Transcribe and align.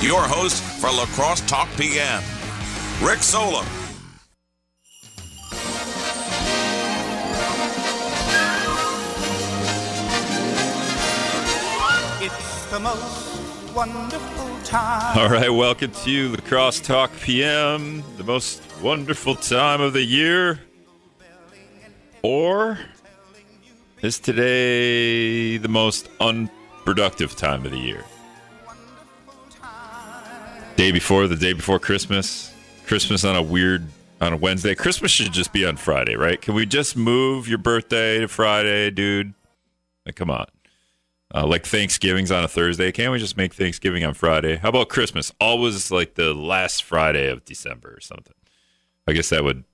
your 0.00 0.22
host 0.22 0.62
for 0.62 0.90
La 0.90 1.06
Crosse 1.06 1.40
Talk 1.42 1.68
PM, 1.78 2.22
Rick 3.02 3.20
Solem. 3.20 3.64
It's 12.20 12.66
the 12.66 12.78
most 12.78 13.74
wonderful 13.74 14.58
time. 14.64 15.18
All 15.18 15.30
right, 15.30 15.48
welcome 15.48 15.90
to 15.90 16.28
La 16.28 16.36
Crosse 16.46 16.80
Talk 16.80 17.10
PM, 17.20 18.04
the 18.18 18.24
most 18.24 18.62
wonderful 18.82 19.34
time 19.34 19.80
of 19.80 19.94
the 19.94 20.04
year. 20.04 20.60
Or 22.22 22.78
is 24.02 24.18
today 24.18 25.56
the 25.56 25.68
most 25.68 26.10
unproductive 26.20 27.34
time 27.34 27.64
of 27.64 27.70
the 27.70 27.78
year? 27.78 28.04
Day 30.76 30.92
before, 30.92 31.26
the 31.26 31.36
day 31.36 31.54
before 31.54 31.78
Christmas. 31.78 32.52
Christmas 32.86 33.24
on 33.24 33.34
a 33.34 33.42
weird, 33.42 33.86
on 34.20 34.34
a 34.34 34.36
Wednesday. 34.36 34.74
Christmas 34.74 35.10
should 35.10 35.32
just 35.32 35.50
be 35.52 35.64
on 35.64 35.78
Friday, 35.78 36.16
right? 36.16 36.38
Can 36.38 36.54
we 36.54 36.66
just 36.66 36.96
move 36.98 37.48
your 37.48 37.56
birthday 37.56 38.18
to 38.18 38.28
Friday, 38.28 38.90
dude? 38.90 39.32
Like, 40.04 40.16
come 40.16 40.30
on. 40.30 40.44
Uh, 41.34 41.46
like 41.46 41.64
Thanksgiving's 41.64 42.30
on 42.30 42.44
a 42.44 42.48
Thursday. 42.48 42.92
Can't 42.92 43.10
we 43.10 43.18
just 43.18 43.38
make 43.38 43.54
Thanksgiving 43.54 44.04
on 44.04 44.12
Friday? 44.12 44.56
How 44.56 44.68
about 44.68 44.90
Christmas? 44.90 45.32
Always 45.40 45.90
like 45.90 46.14
the 46.14 46.34
last 46.34 46.84
Friday 46.84 47.28
of 47.30 47.44
December 47.46 47.94
or 47.96 48.00
something. 48.00 48.34
I 49.08 49.14
guess 49.14 49.30
that 49.30 49.42
would 49.44 49.64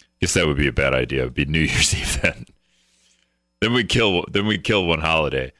I 0.00 0.04
guess 0.20 0.34
that 0.34 0.46
would 0.46 0.56
be 0.56 0.68
a 0.68 0.72
bad 0.72 0.94
idea. 0.94 1.22
It 1.22 1.24
would 1.24 1.34
be 1.34 1.44
New 1.44 1.58
Year's 1.62 1.94
Eve 1.94 2.22
then. 2.22 2.46
then 3.60 3.72
we 3.72 3.82
kill 3.82 4.24
then 4.30 4.46
we 4.46 4.58
kill 4.58 4.86
one 4.86 5.00
holiday. 5.00 5.52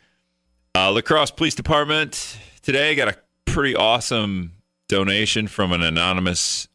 Uh, 0.76 0.92
La 0.92 1.00
Crosse 1.00 1.32
Police 1.32 1.54
Department 1.56 2.38
today 2.62 2.94
got 2.94 3.08
a 3.08 3.16
pretty 3.56 3.74
awesome 3.74 4.52
donation 4.86 5.46
from 5.46 5.72
an 5.72 5.82
anonymous 5.82 6.68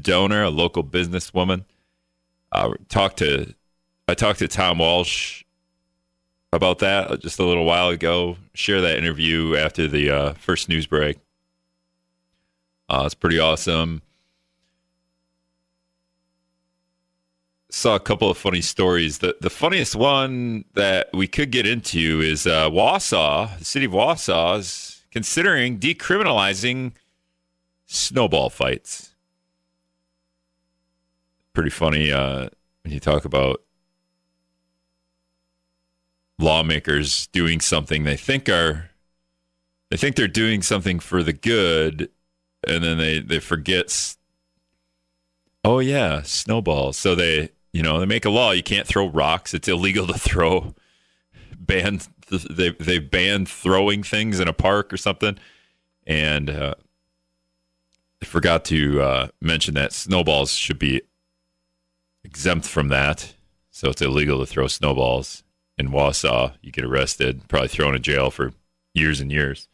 donor, 0.00 0.42
a 0.42 0.50
local 0.50 0.82
businesswoman. 0.82 1.64
Uh, 2.50 2.72
talked 2.88 3.18
to 3.18 3.54
I 4.08 4.14
talked 4.14 4.40
to 4.40 4.48
Tom 4.48 4.78
Walsh 4.78 5.44
about 6.52 6.80
that 6.80 7.20
just 7.20 7.38
a 7.38 7.44
little 7.44 7.64
while 7.64 7.90
ago. 7.90 8.38
Share 8.54 8.80
that 8.80 8.98
interview 8.98 9.54
after 9.54 9.86
the 9.86 10.10
uh, 10.10 10.32
first 10.32 10.68
news 10.68 10.88
break. 10.88 11.18
Uh, 12.88 13.04
it's 13.04 13.14
pretty 13.14 13.38
awesome. 13.38 14.02
Saw 17.70 17.94
a 17.94 18.00
couple 18.00 18.28
of 18.28 18.36
funny 18.36 18.62
stories. 18.62 19.18
The 19.18 19.36
the 19.40 19.48
funniest 19.48 19.94
one 19.94 20.64
that 20.74 21.10
we 21.14 21.28
could 21.28 21.52
get 21.52 21.68
into 21.68 22.20
is 22.20 22.48
uh, 22.48 22.68
Wausau. 22.68 23.56
The 23.60 23.64
city 23.64 23.84
of 23.84 23.92
Wausau 23.92 24.58
is 24.58 24.97
considering 25.10 25.78
decriminalizing 25.78 26.92
snowball 27.86 28.50
fights. 28.50 29.14
Pretty 31.52 31.70
funny 31.70 32.12
uh, 32.12 32.48
when 32.82 32.92
you 32.92 33.00
talk 33.00 33.24
about 33.24 33.62
lawmakers 36.38 37.26
doing 37.28 37.60
something 37.60 38.04
they 38.04 38.16
think 38.16 38.48
are 38.48 38.90
they 39.90 39.96
think 39.96 40.14
they're 40.14 40.28
doing 40.28 40.62
something 40.62 41.00
for 41.00 41.22
the 41.22 41.32
good 41.32 42.08
and 42.66 42.84
then 42.84 42.96
they 42.96 43.18
they 43.18 43.40
forget 43.40 44.14
oh 45.64 45.80
yeah 45.80 46.22
snowballs 46.22 46.96
so 46.96 47.16
they 47.16 47.50
you 47.72 47.82
know 47.82 47.98
they 47.98 48.06
make 48.06 48.24
a 48.24 48.30
law 48.30 48.52
you 48.52 48.62
can't 48.62 48.86
throw 48.86 49.08
rocks 49.08 49.52
it's 49.52 49.66
illegal 49.66 50.06
to 50.06 50.14
throw 50.16 50.74
ban 51.68 52.00
they 52.30 52.70
they 52.70 52.98
banned 52.98 53.48
throwing 53.48 54.02
things 54.02 54.40
in 54.40 54.48
a 54.48 54.52
park 54.52 54.92
or 54.92 54.96
something 54.96 55.38
and 56.06 56.50
uh, 56.50 56.74
I 58.20 58.26
forgot 58.26 58.64
to 58.66 59.00
uh, 59.00 59.28
mention 59.40 59.74
that 59.74 59.92
snowballs 59.92 60.50
should 60.50 60.80
be 60.80 61.02
exempt 62.24 62.66
from 62.66 62.88
that 62.88 63.34
so 63.70 63.90
it's 63.90 64.02
illegal 64.02 64.40
to 64.40 64.46
throw 64.46 64.66
snowballs 64.66 65.44
in 65.78 65.90
Wausau, 65.90 66.52
you 66.60 66.72
get 66.72 66.84
arrested, 66.84 67.46
probably 67.48 67.68
thrown 67.68 67.94
in 67.94 68.02
jail 68.02 68.30
for 68.30 68.52
years 68.92 69.20
and 69.20 69.30
years. 69.30 69.68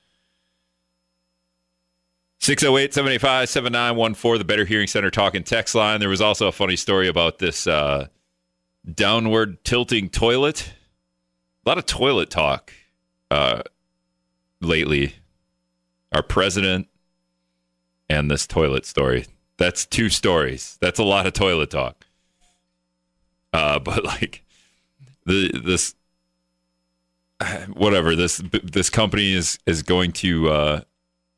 608 2.41 2.93
785 2.93 3.49
7914, 3.49 4.39
the 4.39 4.45
Better 4.45 4.67
Hearing 4.67 4.87
Center 4.87 5.11
talking 5.11 5.43
text 5.43 5.75
line. 5.75 6.01
There 6.01 6.11
was 6.11 6.21
also 6.21 6.47
a 6.47 6.53
funny 6.53 6.77
story 6.77 7.09
about 7.09 7.39
this 7.39 7.67
uh, 7.67 8.09
downward 8.93 9.65
tilting 9.65 10.11
toilet. 10.11 10.75
A 11.65 11.69
lot 11.69 11.79
of 11.79 11.87
toilet 11.87 12.31
talk 12.31 12.73
uh, 13.31 13.63
lately. 14.61 15.15
Our 16.13 16.23
president 16.23 16.89
and 18.09 18.31
this 18.31 18.47
toilet 18.47 18.87
story. 18.87 19.27
That's 19.57 19.87
two 19.87 20.09
stories. 20.09 20.79
That's 20.81 20.99
a 20.99 21.05
lot 21.05 21.27
of 21.27 21.33
toilet 21.33 21.71
talk. 21.71 22.07
Uh, 23.53 23.79
but 23.81 24.05
like, 24.05 24.45
the 25.27 25.61
this 25.65 25.95
whatever 27.73 28.15
this 28.15 28.43
this 28.63 28.91
company 28.91 29.33
is 29.33 29.59
is 29.67 29.83
going 29.83 30.13
to 30.13 30.49
uh, 30.51 30.81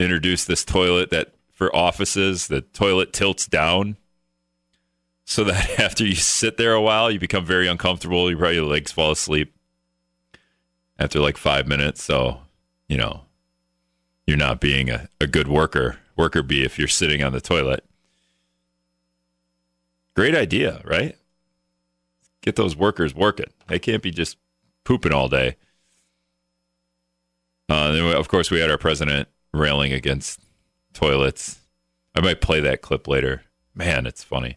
introduce 0.00 0.44
this 0.44 0.64
toilet 0.64 1.10
that 1.10 1.32
for 1.52 1.74
offices 1.74 2.48
the 2.48 2.60
toilet 2.60 3.12
tilts 3.12 3.46
down 3.46 3.96
so 5.24 5.44
that 5.44 5.80
after 5.80 6.04
you 6.04 6.14
sit 6.14 6.56
there 6.56 6.74
a 6.74 6.82
while 6.82 7.10
you 7.10 7.18
become 7.18 7.44
very 7.44 7.66
uncomfortable 7.66 8.30
you 8.30 8.36
probably 8.36 8.56
your 8.56 8.66
legs 8.66 8.92
fall 8.92 9.10
asleep 9.10 9.55
after 10.98 11.20
like 11.20 11.36
five 11.36 11.66
minutes 11.66 12.02
so 12.02 12.40
you 12.88 12.96
know 12.96 13.22
you're 14.26 14.36
not 14.36 14.60
being 14.60 14.90
a, 14.90 15.08
a 15.20 15.26
good 15.26 15.48
worker 15.48 15.98
worker 16.16 16.42
bee 16.42 16.64
if 16.64 16.78
you're 16.78 16.88
sitting 16.88 17.22
on 17.22 17.32
the 17.32 17.40
toilet 17.40 17.84
great 20.14 20.34
idea 20.34 20.80
right 20.84 21.16
get 22.46 22.56
those 22.56 22.74
workers 22.74 23.14
working. 23.14 23.52
They 23.66 23.78
can't 23.78 24.02
be 24.02 24.10
just 24.10 24.38
pooping 24.84 25.12
all 25.12 25.28
day. 25.28 25.56
Uh, 27.68 28.14
of 28.16 28.28
course, 28.28 28.50
we 28.50 28.60
had 28.60 28.70
our 28.70 28.78
president 28.78 29.28
railing 29.52 29.92
against 29.92 30.40
toilets. 30.94 31.58
I 32.14 32.20
might 32.22 32.40
play 32.40 32.60
that 32.60 32.80
clip 32.80 33.06
later. 33.08 33.42
Man, 33.74 34.06
it's 34.06 34.24
funny. 34.24 34.56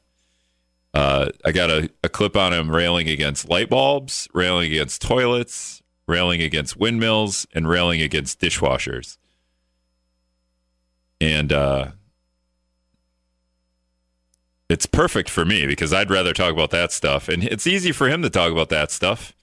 Uh, 0.93 1.29
I 1.43 1.51
got 1.51 1.69
a, 1.69 1.89
a 2.03 2.09
clip 2.09 2.37
on 2.37 2.53
him 2.53 2.71
railing 2.71 3.09
against 3.09 3.49
light 3.49 3.69
bulbs, 3.69 4.27
railing 4.33 4.71
against 4.71 5.01
toilets, 5.01 5.81
railing 6.09 6.41
against 6.41 6.77
windmills, 6.77 7.47
and 7.53 7.69
railing 7.69 8.01
against 8.01 8.41
dishwashers. 8.41 9.17
And 11.21 11.53
uh, 11.53 11.91
it's 14.69 14.85
perfect 14.85 15.29
for 15.29 15.45
me 15.45 15.65
because 15.65 15.93
I'd 15.93 16.11
rather 16.11 16.33
talk 16.33 16.51
about 16.51 16.71
that 16.71 16.91
stuff. 16.91 17.29
And 17.29 17.43
it's 17.43 17.67
easy 17.67 17.91
for 17.91 18.09
him 18.09 18.21
to 18.21 18.29
talk 18.29 18.51
about 18.51 18.69
that 18.69 18.91
stuff. 18.91 19.33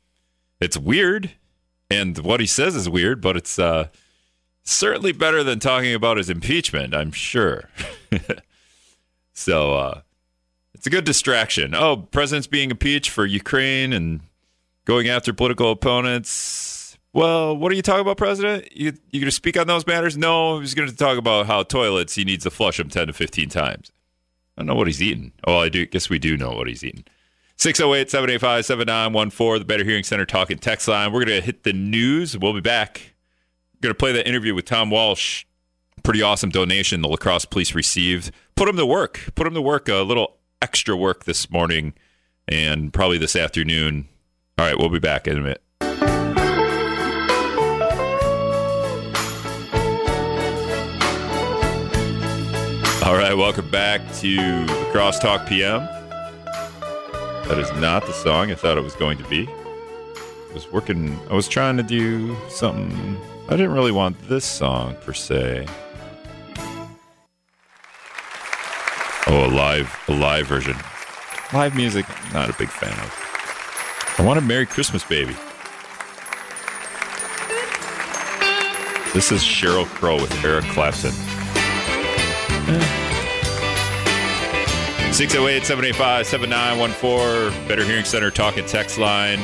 It's 0.61 0.77
weird, 0.77 1.33
and 1.91 2.17
what 2.19 2.41
he 2.41 2.47
says 2.47 2.75
is 2.75 2.89
weird, 2.89 3.21
but 3.21 3.37
it's 3.37 3.59
uh, 3.59 3.89
certainly 4.63 5.13
better 5.13 5.43
than 5.43 5.59
talking 5.59 5.95
about 5.95 6.17
his 6.17 6.31
impeachment, 6.31 6.95
I'm 6.95 7.13
sure. 7.13 7.69
so 9.35 9.75
uh, 9.75 10.01
it's 10.75 10.87
a 10.87 10.91
good 10.91 11.05
distraction. 11.05 11.75
Oh, 11.75 11.97
president's 11.97 12.47
being 12.47 12.71
impeached 12.71 13.11
for 13.11 13.27
Ukraine 13.27 13.93
and 13.93 14.21
going 14.87 15.09
after 15.09 15.35
political 15.35 15.71
opponents. 15.71 16.97
Well, 17.13 17.57
what 17.57 17.71
are 17.71 17.75
you 17.75 17.83
talking 17.83 18.01
about, 18.01 18.17
President? 18.17 18.75
You 18.75 18.93
you 19.11 19.21
going 19.21 19.29
to 19.29 19.31
speak 19.31 19.59
on 19.59 19.67
those 19.67 19.87
matters? 19.87 20.17
No, 20.17 20.61
he's 20.61 20.75
going 20.75 20.89
to 20.89 20.97
talk 20.97 21.19
about 21.19 21.47
how 21.47 21.63
toilets 21.63 22.15
he 22.15 22.25
needs 22.25 22.45
to 22.45 22.51
flush 22.51 22.79
them 22.79 22.89
ten 22.89 23.09
to 23.09 23.13
fifteen 23.13 23.51
times. 23.51 23.93
I 24.57 24.63
don't 24.63 24.69
know 24.69 24.75
what 24.75 24.87
he's 24.87 25.03
eating. 25.03 25.33
Oh, 25.47 25.59
I 25.59 25.69
do. 25.69 25.85
Guess 25.85 26.09
we 26.09 26.19
do 26.19 26.37
know 26.37 26.53
what 26.53 26.67
he's 26.67 26.83
eating. 26.83 27.05
608 27.59 28.11
785 28.11 28.65
7914, 28.65 29.59
the 29.61 29.65
Better 29.65 29.85
Hearing 29.85 30.05
Center 30.05 30.27
talking 30.27 30.59
text 30.59 30.89
line. 30.89 31.13
We're 31.13 31.25
going 31.25 31.41
to 31.41 31.45
hit 31.45 31.63
the 31.63 31.73
news. 31.73 32.37
We'll 32.37 32.53
be 32.55 32.61
back. 32.61 33.15
Going 33.81 33.95
to 33.95 33.99
play 33.99 34.13
that 34.13 34.27
interview 34.27 34.55
with 34.55 34.65
Tom 34.65 34.91
Walsh. 34.91 35.45
Pretty 36.03 36.23
awesome 36.23 36.51
donation 36.51 37.03
the 37.03 37.09
La 37.09 37.17
Crosse 37.17 37.47
police 37.47 37.75
received. 37.75 38.31
Put 38.57 38.69
him 38.69 38.77
to 38.77 38.87
work. 38.87 39.31
Put 39.35 39.47
him 39.47 39.55
to 39.55 39.63
work. 39.63 39.89
A 39.89 39.97
little 39.97 40.37
extra 40.61 40.97
work 40.97 41.25
this 41.25 41.51
morning 41.51 41.95
and 42.47 42.93
probably 42.93 43.19
this 43.19 43.37
afternoon. 43.37 44.09
All 44.59 44.65
right, 44.65 44.79
we'll 44.79 44.89
be 44.89 44.99
back 44.99 45.29
in 45.29 45.37
a 45.37 45.41
minute. 45.43 45.63
All 53.05 53.15
right, 53.15 53.35
welcome 53.37 53.71
back 53.71 54.01
to 54.21 54.65
Crosstalk 54.95 55.47
PM. 55.47 55.81
That 57.49 57.59
is 57.59 57.71
not 57.83 58.07
the 58.07 58.15
song 58.15 58.51
I 58.51 58.55
thought 58.55 58.79
it 58.79 58.81
was 58.83 58.95
going 58.95 59.19
to 59.19 59.25
be. 59.25 59.47
I 59.47 60.55
was 60.55 60.73
working, 60.73 61.19
I 61.31 61.35
was 61.35 61.49
trying 61.49 61.77
to 61.77 61.83
do 61.83 62.35
something. 62.49 63.19
I 63.49 63.51
didn't 63.51 63.73
really 63.73 63.93
want 63.93 64.19
this 64.27 64.47
song 64.47 64.97
per 65.03 65.13
se. 65.13 65.67
Oh, 69.27 69.45
a 69.45 69.53
live, 69.53 69.95
a 70.09 70.15
live 70.15 70.47
version. 70.47 70.77
Live 71.53 71.77
music, 71.77 72.07
not 72.33 72.49
a 72.49 72.55
big 72.55 72.71
fan 72.71 72.99
of. 73.01 73.26
I 74.19 74.23
want 74.23 74.39
a 74.39 74.43
Merry 74.43 74.65
Christmas, 74.65 75.05
baby. 75.05 75.35
This 79.13 79.31
is 79.31 79.43
Sheryl 79.43 79.85
Crow 79.85 80.15
with 80.15 80.45
Eric 80.45 80.65
Clapton. 80.67 81.13
608 85.13 85.65
785 85.65 86.27
7914. 86.27 87.69
Better 87.69 87.85
Hearing 87.85 88.05
Center 88.07 88.31
talking 88.31 88.65
text 88.65 88.99
line. 88.99 89.39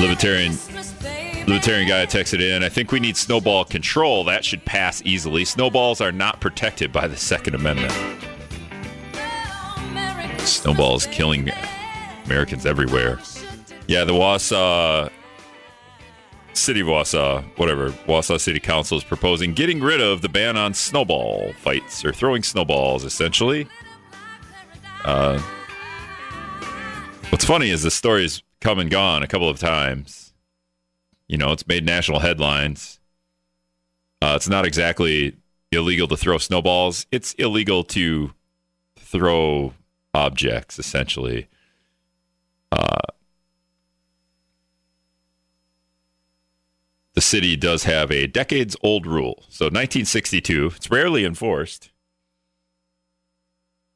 Libertarian 0.00 0.56
Libertarian 1.46 1.88
guy 1.88 2.04
texted 2.06 2.40
in. 2.40 2.64
I 2.64 2.68
think 2.68 2.90
we 2.90 2.98
need 2.98 3.16
snowball 3.16 3.64
control. 3.64 4.24
That 4.24 4.44
should 4.44 4.64
pass 4.64 5.02
easily. 5.04 5.44
Snowballs 5.44 6.00
are 6.00 6.12
not 6.12 6.40
protected 6.40 6.92
by 6.92 7.06
the 7.06 7.16
Second 7.16 7.54
Amendment. 7.54 7.92
Snowballs 10.40 11.06
killing 11.06 11.44
Americans 12.28 12.66
everywhere. 12.66 13.18
Yeah, 13.86 14.04
the 14.04 14.12
Wausau 14.12 15.10
City 16.52 16.82
Wausau, 16.82 17.42
whatever, 17.56 17.90
Wausau 18.06 18.38
City 18.38 18.60
Council 18.60 18.98
is 18.98 19.04
proposing 19.04 19.54
getting 19.54 19.80
rid 19.80 20.02
of 20.02 20.20
the 20.20 20.28
ban 20.28 20.58
on 20.58 20.74
snowball 20.74 21.54
fights 21.54 22.04
or 22.04 22.12
throwing 22.12 22.42
snowballs, 22.42 23.04
essentially. 23.04 23.66
Uh, 25.04 25.38
what's 27.30 27.46
funny 27.46 27.70
is 27.70 27.82
the 27.82 27.90
story's 27.90 28.42
come 28.60 28.78
and 28.78 28.90
gone 28.90 29.22
a 29.22 29.26
couple 29.26 29.48
of 29.48 29.58
times. 29.58 30.34
You 31.28 31.38
know, 31.38 31.52
it's 31.52 31.66
made 31.66 31.86
national 31.86 32.18
headlines. 32.18 33.00
Uh, 34.20 34.34
it's 34.36 34.50
not 34.50 34.66
exactly 34.66 35.34
illegal 35.72 36.08
to 36.08 36.16
throw 36.16 36.36
snowballs. 36.36 37.06
It's 37.10 37.32
illegal 37.34 37.84
to 37.84 38.32
throw 38.96 39.72
objects, 40.12 40.78
essentially. 40.78 41.48
Uh, 42.70 42.98
the 47.14 47.20
city 47.20 47.56
does 47.56 47.84
have 47.84 48.10
a 48.10 48.26
decades 48.26 48.76
old 48.82 49.06
rule. 49.06 49.44
So 49.48 49.66
1962, 49.66 50.72
it's 50.76 50.90
rarely 50.90 51.24
enforced. 51.24 51.90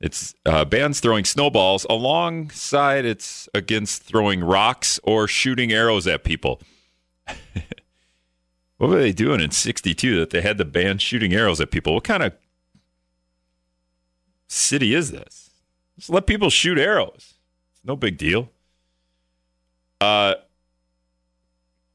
It's 0.02 0.34
uh, 0.44 0.64
bans 0.64 0.98
throwing 0.98 1.24
snowballs 1.24 1.86
alongside 1.88 3.04
it's 3.04 3.48
against 3.54 4.02
throwing 4.02 4.42
rocks 4.42 4.98
or 5.04 5.28
shooting 5.28 5.72
arrows 5.72 6.08
at 6.08 6.24
people. 6.24 6.60
what 8.78 8.90
were 8.90 8.98
they 8.98 9.12
doing 9.12 9.40
in 9.40 9.52
62 9.52 10.18
that 10.18 10.30
they 10.30 10.40
had 10.40 10.58
to 10.58 10.64
ban 10.64 10.98
shooting 10.98 11.32
arrows 11.32 11.60
at 11.60 11.70
people? 11.70 11.94
What 11.94 12.02
kind 12.02 12.24
of 12.24 12.32
city 14.48 14.92
is 14.92 15.12
this? 15.12 15.50
Just 15.96 16.10
let 16.10 16.26
people 16.26 16.50
shoot 16.50 16.78
arrows. 16.78 17.34
It's 17.70 17.84
no 17.84 17.94
big 17.94 18.18
deal. 18.18 18.50
Uh, 20.02 20.34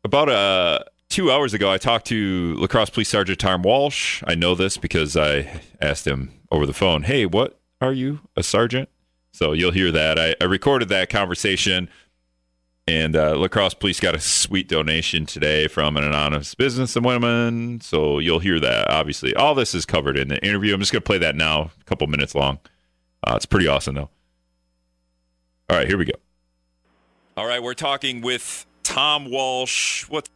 about 0.06 0.30
a 0.30 0.86
two 1.09 1.30
hours 1.30 1.54
ago, 1.54 1.69
I 1.69 1.77
talked 1.77 2.07
to 2.07 2.56
La 2.56 2.68
Crosse 2.68 2.89
Police 2.89 3.09
Sergeant 3.09 3.38
Tom 3.38 3.63
Walsh. 3.63 4.24
I 4.25 4.33
know 4.33 4.56
this 4.56 4.77
because 4.77 5.18
I 5.18 5.59
asked 5.81 6.07
him 6.07 6.31
over 6.50 6.65
the 6.65 6.74
phone, 6.74 7.04
"Hey, 7.04 7.25
what 7.25 7.59
are 7.81 7.92
you, 7.92 8.21
a 8.38 8.44
sergeant?" 8.44 8.88
So 9.33 9.51
you'll 9.51 9.71
hear 9.74 9.92
that. 9.92 10.18
I, 10.18 10.36
I 10.39 10.45
recorded 10.45 10.88
that 10.88 11.09
conversation, 11.09 11.89
and 12.88 13.13
uh, 13.13 13.38
La 13.38 13.50
Crosse 13.50 13.74
Police 13.74 14.00
got 14.00 14.15
a 14.15 14.21
sweet 14.21 14.69
donation 14.69 15.25
today 15.25 15.68
from 15.68 15.98
an 15.98 16.06
anonymous 16.06 16.56
businesswoman. 16.56 17.83
So 17.83 18.19
you'll 18.19 18.39
hear 18.39 18.62
that. 18.62 18.89
Obviously, 18.89 19.36
all 19.36 19.53
this 19.53 19.75
is 19.75 19.86
covered 19.86 20.18
in 20.18 20.30
the 20.30 20.42
interview. 20.45 20.74
I'm 20.74 20.80
just 20.80 20.94
going 20.94 21.01
to 21.01 21.06
play 21.06 21.18
that 21.18 21.36
now, 21.36 21.71
a 21.81 21.83
couple 21.83 22.07
minutes 22.07 22.36
long. 22.36 22.60
Uh, 23.21 23.33
it's 23.36 23.45
pretty 23.45 23.68
awesome, 23.68 23.95
though. 23.95 24.10
All 25.69 25.75
right, 25.75 25.89
here 25.89 25.98
we 25.98 26.06
go. 26.06 26.13
All 27.38 27.45
right, 27.45 27.62
we're 27.62 27.75
talking 27.75 28.22
with 28.22 28.66
Tom 28.81 29.30
Walsh. 29.30 30.10
What 30.10 30.28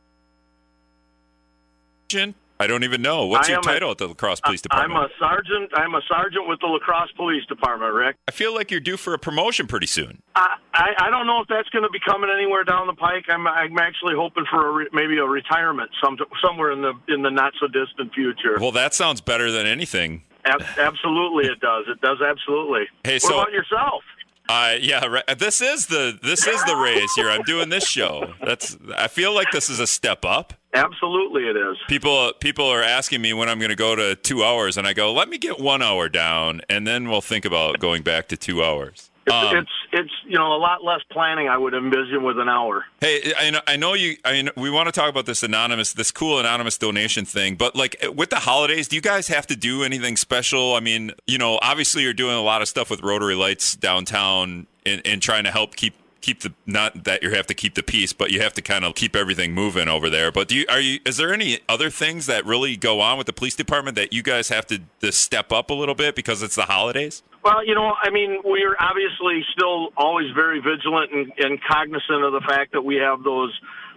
I 2.13 2.67
don't 2.67 2.83
even 2.83 3.01
know. 3.01 3.25
What's 3.25 3.49
your 3.49 3.59
title 3.61 3.89
a- 3.89 3.93
at 3.93 3.97
the 3.97 4.07
La 4.09 4.13
Crosse 4.13 4.39
Police 4.41 4.61
Department? 4.61 4.99
I'm 4.99 5.05
a 5.05 5.09
sergeant. 5.17 5.71
I'm 5.73 5.95
a 5.95 6.01
sergeant 6.07 6.47
with 6.47 6.59
the 6.59 6.67
La 6.67 6.77
Crosse 6.77 7.09
Police 7.15 7.43
Department, 7.47 7.91
Rick. 7.91 8.17
I 8.27 8.31
feel 8.31 8.53
like 8.53 8.69
you're 8.69 8.79
due 8.81 8.97
for 8.97 9.15
a 9.15 9.17
promotion 9.17 9.65
pretty 9.65 9.87
soon. 9.87 10.21
I, 10.35 10.57
I, 10.75 10.89
I 10.99 11.09
don't 11.09 11.25
know 11.25 11.41
if 11.41 11.47
that's 11.47 11.69
going 11.69 11.83
to 11.83 11.89
be 11.89 11.99
coming 12.05 12.29
anywhere 12.29 12.63
down 12.63 12.85
the 12.85 12.93
pike. 12.93 13.25
I'm, 13.29 13.47
I'm 13.47 13.79
actually 13.79 14.13
hoping 14.15 14.43
for 14.51 14.67
a 14.67 14.71
re, 14.71 14.87
maybe 14.93 15.17
a 15.17 15.25
retirement 15.25 15.89
some, 16.03 16.17
somewhere 16.45 16.71
in 16.71 16.83
the 16.83 16.93
in 17.07 17.23
the 17.23 17.31
not 17.31 17.53
so 17.59 17.65
distant 17.67 18.13
future. 18.13 18.57
Well, 18.59 18.73
that 18.73 18.93
sounds 18.93 19.21
better 19.21 19.49
than 19.51 19.65
anything. 19.65 20.21
Ab- 20.45 20.61
absolutely, 20.77 21.45
it 21.45 21.61
does. 21.61 21.85
It 21.87 21.99
does 22.01 22.21
absolutely. 22.21 22.83
Hey, 23.03 23.15
what 23.15 23.21
so- 23.23 23.39
about 23.39 23.53
yourself? 23.53 24.03
Uh, 24.51 24.77
yeah, 24.81 25.05
right. 25.05 25.23
this 25.37 25.61
is 25.61 25.85
the 25.85 26.19
this 26.21 26.45
is 26.45 26.61
the 26.65 26.75
raise 26.75 27.13
here. 27.13 27.29
I'm 27.29 27.43
doing 27.43 27.69
this 27.69 27.87
show. 27.87 28.33
That's 28.45 28.77
I 28.97 29.07
feel 29.07 29.33
like 29.33 29.47
this 29.51 29.69
is 29.69 29.79
a 29.79 29.87
step 29.87 30.25
up. 30.25 30.53
Absolutely, 30.73 31.43
it 31.43 31.55
is. 31.55 31.77
People 31.87 32.33
people 32.39 32.65
are 32.65 32.83
asking 32.83 33.21
me 33.21 33.31
when 33.33 33.47
I'm 33.47 33.59
going 33.59 33.69
to 33.69 33.75
go 33.75 33.95
to 33.95 34.15
two 34.15 34.43
hours, 34.43 34.77
and 34.77 34.85
I 34.85 34.93
go, 34.93 35.13
let 35.13 35.29
me 35.29 35.37
get 35.37 35.59
one 35.59 35.81
hour 35.81 36.09
down, 36.09 36.61
and 36.69 36.85
then 36.85 37.09
we'll 37.09 37.21
think 37.21 37.45
about 37.45 37.79
going 37.79 38.03
back 38.03 38.27
to 38.29 38.37
two 38.37 38.61
hours. 38.63 39.10
It's, 39.27 39.35
Um, 39.35 39.55
it's 39.55 39.71
it's 39.91 40.11
you 40.25 40.37
know 40.37 40.55
a 40.55 40.57
lot 40.57 40.83
less 40.83 41.01
planning 41.11 41.47
I 41.47 41.57
would 41.57 41.73
envision 41.73 42.23
with 42.23 42.39
an 42.39 42.49
hour. 42.49 42.85
Hey, 43.01 43.33
I 43.37 43.51
know, 43.51 43.59
I 43.67 43.75
know 43.75 43.93
you. 43.93 44.17
I 44.25 44.41
know, 44.41 44.51
we 44.57 44.69
want 44.71 44.87
to 44.87 44.91
talk 44.91 45.09
about 45.09 45.25
this 45.25 45.43
anonymous, 45.43 45.93
this 45.93 46.11
cool 46.11 46.39
anonymous 46.39 46.77
donation 46.77 47.25
thing. 47.25 47.55
But 47.55 47.75
like 47.75 47.95
with 48.15 48.31
the 48.31 48.37
holidays, 48.37 48.87
do 48.87 48.95
you 48.95 49.01
guys 49.01 49.27
have 49.27 49.45
to 49.47 49.55
do 49.55 49.83
anything 49.83 50.17
special? 50.17 50.75
I 50.75 50.79
mean, 50.79 51.11
you 51.27 51.37
know, 51.37 51.59
obviously 51.61 52.03
you're 52.03 52.13
doing 52.13 52.35
a 52.35 52.41
lot 52.41 52.61
of 52.61 52.67
stuff 52.67 52.89
with 52.89 53.03
Rotary 53.03 53.35
Lights 53.35 53.75
downtown 53.75 54.65
and, 54.85 55.01
and 55.05 55.21
trying 55.21 55.43
to 55.43 55.51
help 55.51 55.75
keep 55.75 55.93
keep 56.21 56.41
the 56.41 56.53
not 56.65 57.03
that 57.03 57.23
you 57.23 57.31
have 57.31 57.47
to 57.47 57.53
keep 57.53 57.75
the 57.75 57.83
peace, 57.83 58.13
but 58.13 58.31
you 58.31 58.41
have 58.41 58.53
to 58.53 58.61
kind 58.61 58.85
of 58.85 58.95
keep 58.95 59.15
everything 59.15 59.53
moving 59.53 59.87
over 59.87 60.09
there. 60.09 60.31
But 60.31 60.47
do 60.47 60.55
you 60.55 60.65
are 60.69 60.79
you? 60.79 60.99
Is 61.05 61.17
there 61.17 61.33
any 61.33 61.59
other 61.67 61.89
things 61.89 62.25
that 62.27 62.45
really 62.45 62.77
go 62.77 63.01
on 63.01 63.17
with 63.17 63.27
the 63.27 63.33
police 63.33 63.55
department 63.55 63.95
that 63.97 64.13
you 64.13 64.23
guys 64.23 64.49
have 64.49 64.65
to, 64.67 64.79
to 65.01 65.11
step 65.11 65.51
up 65.51 65.69
a 65.69 65.73
little 65.73 65.95
bit 65.95 66.15
because 66.15 66.41
it's 66.41 66.55
the 66.55 66.65
holidays? 66.65 67.23
Well, 67.43 67.65
you 67.65 67.73
know, 67.73 67.91
I 67.99 68.11
mean, 68.11 68.41
we're 68.43 68.75
obviously 68.79 69.43
still 69.53 69.89
always 69.97 70.27
very 70.35 70.61
vigilant 70.61 71.11
and, 71.11 71.31
and 71.39 71.59
cognizant 71.63 72.23
of 72.23 72.33
the 72.33 72.41
fact 72.47 72.73
that 72.73 72.81
we 72.81 72.97
have 72.97 73.23
those 73.23 73.51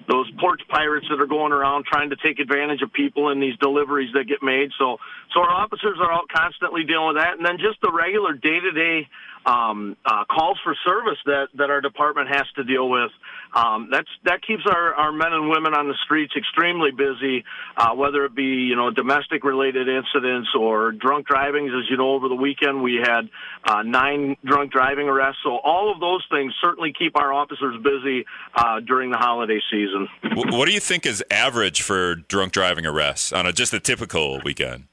those 0.08 0.30
porch 0.38 0.60
pirates 0.68 1.06
that 1.08 1.18
are 1.20 1.26
going 1.26 1.52
around 1.52 1.86
trying 1.86 2.10
to 2.10 2.16
take 2.16 2.38
advantage 2.38 2.82
of 2.82 2.92
people 2.92 3.30
in 3.30 3.40
these 3.40 3.56
deliveries 3.56 4.12
that 4.12 4.24
get 4.24 4.42
made. 4.42 4.68
So, 4.78 4.98
so 5.32 5.40
our 5.40 5.48
officers 5.48 5.96
are 5.98 6.12
out 6.12 6.28
constantly 6.28 6.84
dealing 6.84 7.14
with 7.14 7.16
that, 7.16 7.38
and 7.38 7.46
then 7.46 7.56
just 7.56 7.80
the 7.80 7.90
regular 7.90 8.34
day 8.34 8.60
to 8.60 8.72
day 8.72 9.08
calls 9.44 10.58
for 10.64 10.74
service 10.84 11.18
that 11.26 11.48
that 11.54 11.70
our 11.70 11.80
department 11.80 12.28
has 12.28 12.44
to 12.56 12.64
deal 12.64 12.88
with. 12.88 13.10
Um, 13.54 13.88
that's 13.90 14.08
that 14.24 14.42
keeps 14.46 14.62
our, 14.66 14.94
our 14.94 15.12
men 15.12 15.32
and 15.32 15.48
women 15.48 15.74
on 15.74 15.88
the 15.88 15.94
streets 16.04 16.34
extremely 16.36 16.90
busy, 16.90 17.44
uh, 17.76 17.94
whether 17.94 18.24
it 18.24 18.34
be 18.34 18.66
you 18.68 18.76
know 18.76 18.90
domestic 18.90 19.44
related 19.44 19.88
incidents 19.88 20.48
or 20.58 20.92
drunk 20.92 21.26
drivings. 21.26 21.70
As 21.70 21.88
you 21.88 21.96
know, 21.96 22.14
over 22.14 22.28
the 22.28 22.34
weekend 22.34 22.82
we 22.82 22.96
had 23.02 23.28
uh, 23.64 23.82
nine 23.82 24.36
drunk 24.44 24.72
driving 24.72 25.08
arrests. 25.08 25.40
So 25.44 25.58
all 25.58 25.92
of 25.92 26.00
those 26.00 26.24
things 26.30 26.52
certainly 26.60 26.92
keep 26.98 27.16
our 27.16 27.32
officers 27.32 27.76
busy 27.82 28.24
uh, 28.54 28.80
during 28.80 29.10
the 29.10 29.18
holiday 29.18 29.60
season. 29.70 30.08
What 30.34 30.66
do 30.66 30.72
you 30.72 30.80
think 30.80 31.06
is 31.06 31.22
average 31.30 31.82
for 31.82 32.16
drunk 32.16 32.52
driving 32.52 32.86
arrests 32.86 33.32
on 33.32 33.46
a 33.46 33.52
just 33.52 33.72
a 33.72 33.80
typical 33.80 34.40
weekend? 34.44 34.84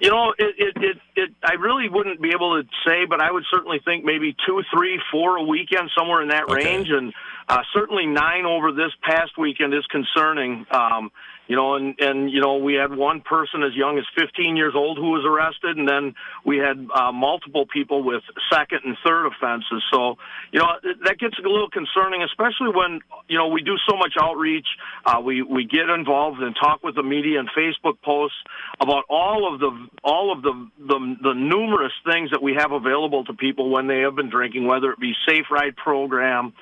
You 0.00 0.10
know, 0.10 0.32
it, 0.38 0.54
it, 0.58 0.76
it, 0.76 0.96
it, 1.16 1.30
I 1.42 1.54
really 1.54 1.88
wouldn't 1.88 2.20
be 2.22 2.30
able 2.30 2.62
to 2.62 2.68
say, 2.86 3.04
but 3.04 3.20
I 3.20 3.30
would 3.30 3.44
certainly 3.50 3.80
think 3.84 4.04
maybe 4.04 4.36
two, 4.46 4.62
three, 4.72 5.00
four 5.10 5.36
a 5.36 5.42
weekend, 5.42 5.90
somewhere 5.96 6.22
in 6.22 6.28
that 6.28 6.44
Okay. 6.44 6.54
range. 6.64 6.88
And 6.90 7.12
uh, 7.48 7.62
certainly 7.74 8.06
nine 8.06 8.46
over 8.46 8.70
this 8.72 8.92
past 9.02 9.36
weekend 9.36 9.74
is 9.74 9.84
concerning. 9.86 10.66
Um, 10.70 11.10
you 11.48 11.56
know, 11.56 11.76
and, 11.76 11.94
and, 11.98 12.30
you 12.30 12.42
know, 12.42 12.58
we 12.58 12.74
had 12.74 12.94
one 12.94 13.22
person 13.22 13.62
as 13.62 13.74
young 13.74 13.98
as 13.98 14.04
15 14.16 14.56
years 14.56 14.74
old 14.76 14.98
who 14.98 15.10
was 15.10 15.24
arrested, 15.24 15.78
and 15.78 15.88
then 15.88 16.14
we 16.44 16.58
had 16.58 16.76
uh, 16.94 17.10
multiple 17.10 17.64
people 17.66 18.02
with 18.02 18.22
second 18.52 18.80
and 18.84 18.96
third 19.04 19.26
offenses. 19.26 19.82
So, 19.90 20.16
you 20.52 20.60
know, 20.60 20.68
that 21.04 21.18
gets 21.18 21.36
a 21.38 21.48
little 21.48 21.70
concerning, 21.70 22.22
especially 22.22 22.68
when, 22.74 23.00
you 23.28 23.38
know, 23.38 23.48
we 23.48 23.62
do 23.62 23.76
so 23.88 23.96
much 23.96 24.12
outreach. 24.20 24.66
Uh, 25.06 25.20
we, 25.24 25.40
we 25.42 25.64
get 25.64 25.88
involved 25.88 26.42
and 26.42 26.54
talk 26.54 26.84
with 26.84 26.94
the 26.94 27.02
media 27.02 27.40
and 27.40 27.48
Facebook 27.56 27.96
posts 28.04 28.36
about 28.78 29.04
all 29.08 29.52
of 29.52 29.58
the, 29.58 29.88
all 30.04 30.30
of 30.30 30.42
the, 30.42 30.52
the, 30.86 31.16
the 31.22 31.32
numerous 31.32 31.92
things 32.04 32.30
that 32.30 32.42
we 32.42 32.56
have 32.58 32.72
available 32.72 33.24
to 33.24 33.32
people 33.32 33.70
when 33.70 33.86
they 33.86 34.00
have 34.00 34.14
been 34.14 34.28
drinking, 34.28 34.66
whether 34.66 34.92
it 34.92 35.00
be 35.00 35.14
Safe 35.26 35.46
Ride 35.50 35.76
program, 35.76 36.52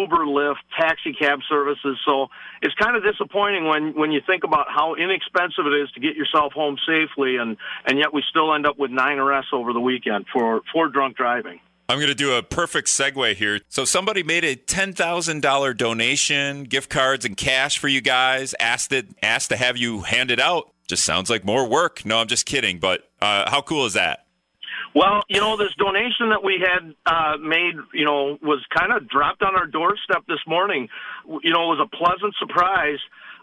Uber, 0.00 0.24
Lyft, 0.24 0.62
taxi 0.78 1.12
cab 1.12 1.40
services. 1.48 1.98
So 2.06 2.28
it's 2.62 2.74
kind 2.74 2.96
of 2.96 3.02
disappointing 3.02 3.66
when, 3.66 3.94
when 3.94 4.12
you 4.12 4.20
think 4.26 4.44
about 4.44 4.66
how 4.68 4.94
inexpensive 4.94 5.66
it 5.66 5.82
is 5.82 5.90
to 5.92 6.00
get 6.00 6.16
yourself 6.16 6.52
home 6.52 6.76
safely, 6.86 7.36
and, 7.36 7.56
and 7.86 7.98
yet 7.98 8.12
we 8.12 8.22
still 8.30 8.54
end 8.54 8.66
up 8.66 8.78
with 8.78 8.90
nine 8.90 9.18
arrests 9.18 9.50
over 9.52 9.72
the 9.72 9.80
weekend 9.80 10.26
for, 10.32 10.62
for 10.72 10.88
drunk 10.88 11.16
driving. 11.16 11.60
I'm 11.88 11.98
going 11.98 12.08
to 12.08 12.14
do 12.14 12.32
a 12.32 12.42
perfect 12.42 12.88
segue 12.88 13.34
here. 13.34 13.60
So 13.68 13.84
somebody 13.84 14.22
made 14.22 14.44
a 14.44 14.56
ten 14.56 14.94
thousand 14.94 15.42
dollar 15.42 15.74
donation, 15.74 16.64
gift 16.64 16.88
cards 16.88 17.26
and 17.26 17.36
cash 17.36 17.76
for 17.76 17.88
you 17.88 18.00
guys. 18.00 18.54
Asked 18.58 18.92
it, 18.92 19.08
asked 19.22 19.50
to 19.50 19.56
have 19.56 19.76
you 19.76 20.00
hand 20.00 20.30
it 20.30 20.40
out. 20.40 20.70
Just 20.88 21.04
sounds 21.04 21.28
like 21.28 21.44
more 21.44 21.68
work. 21.68 22.06
No, 22.06 22.18
I'm 22.18 22.28
just 22.28 22.46
kidding. 22.46 22.78
But 22.78 23.10
uh, 23.20 23.50
how 23.50 23.60
cool 23.60 23.84
is 23.84 23.92
that? 23.92 24.21
Well, 24.94 25.22
you 25.28 25.40
know, 25.40 25.56
this 25.56 25.74
donation 25.78 26.30
that 26.30 26.44
we 26.44 26.60
had 26.60 26.94
uh, 27.06 27.38
made, 27.38 27.74
you 27.94 28.04
know, 28.04 28.38
was 28.42 28.62
kind 28.76 28.92
of 28.92 29.08
dropped 29.08 29.42
on 29.42 29.56
our 29.56 29.66
doorstep 29.66 30.26
this 30.28 30.40
morning. 30.46 30.88
You 31.26 31.52
know, 31.52 31.72
it 31.72 31.78
was 31.78 31.88
a 31.92 31.96
pleasant 31.96 32.34
surprise. 32.38 32.98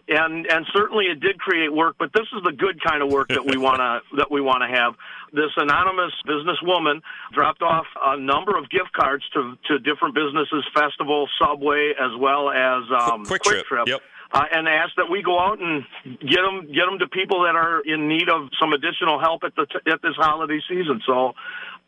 and 0.07 0.45
and 0.47 0.65
certainly 0.73 1.05
it 1.05 1.19
did 1.19 1.39
create 1.39 1.73
work. 1.73 1.95
But 1.97 2.11
this 2.13 2.27
is 2.35 2.43
the 2.43 2.51
good 2.51 2.83
kind 2.83 3.01
of 3.01 3.11
work 3.11 3.29
that 3.29 3.45
we 3.45 3.57
want 3.67 3.77
to 3.77 4.17
that 4.17 4.29
we 4.31 4.41
want 4.41 4.61
to 4.61 4.67
have. 4.67 4.93
This 5.33 5.51
anonymous 5.57 6.13
businesswoman 6.27 7.01
dropped 7.33 7.61
off 7.61 7.85
a 8.03 8.19
number 8.19 8.57
of 8.57 8.69
gift 8.69 8.93
cards 8.93 9.23
to 9.33 9.57
to 9.67 9.79
different 9.79 10.15
businesses, 10.15 10.65
festival, 10.73 11.27
Subway, 11.39 11.93
as 11.99 12.11
well 12.19 12.49
as 12.49 12.83
um, 12.91 13.25
Kwik 13.25 13.43
Trip. 13.43 13.65
Yep. 13.87 14.01
Uh, 14.31 14.45
and 14.53 14.67
ask 14.67 14.93
that 14.95 15.09
we 15.09 15.23
go 15.23 15.39
out 15.39 15.57
and 15.59 15.83
get 16.21 16.41
them 16.45 16.67
get 16.67 16.85
them 16.85 16.99
to 16.99 17.07
people 17.07 17.49
that 17.49 17.55
are 17.57 17.81
in 17.81 18.07
need 18.07 18.29
of 18.29 18.49
some 18.61 18.73
additional 18.73 19.19
help 19.19 19.41
at 19.43 19.55
the 19.55 19.65
at 19.91 20.01
this 20.03 20.13
holiday 20.17 20.59
season. 20.69 21.01
So 21.07 21.33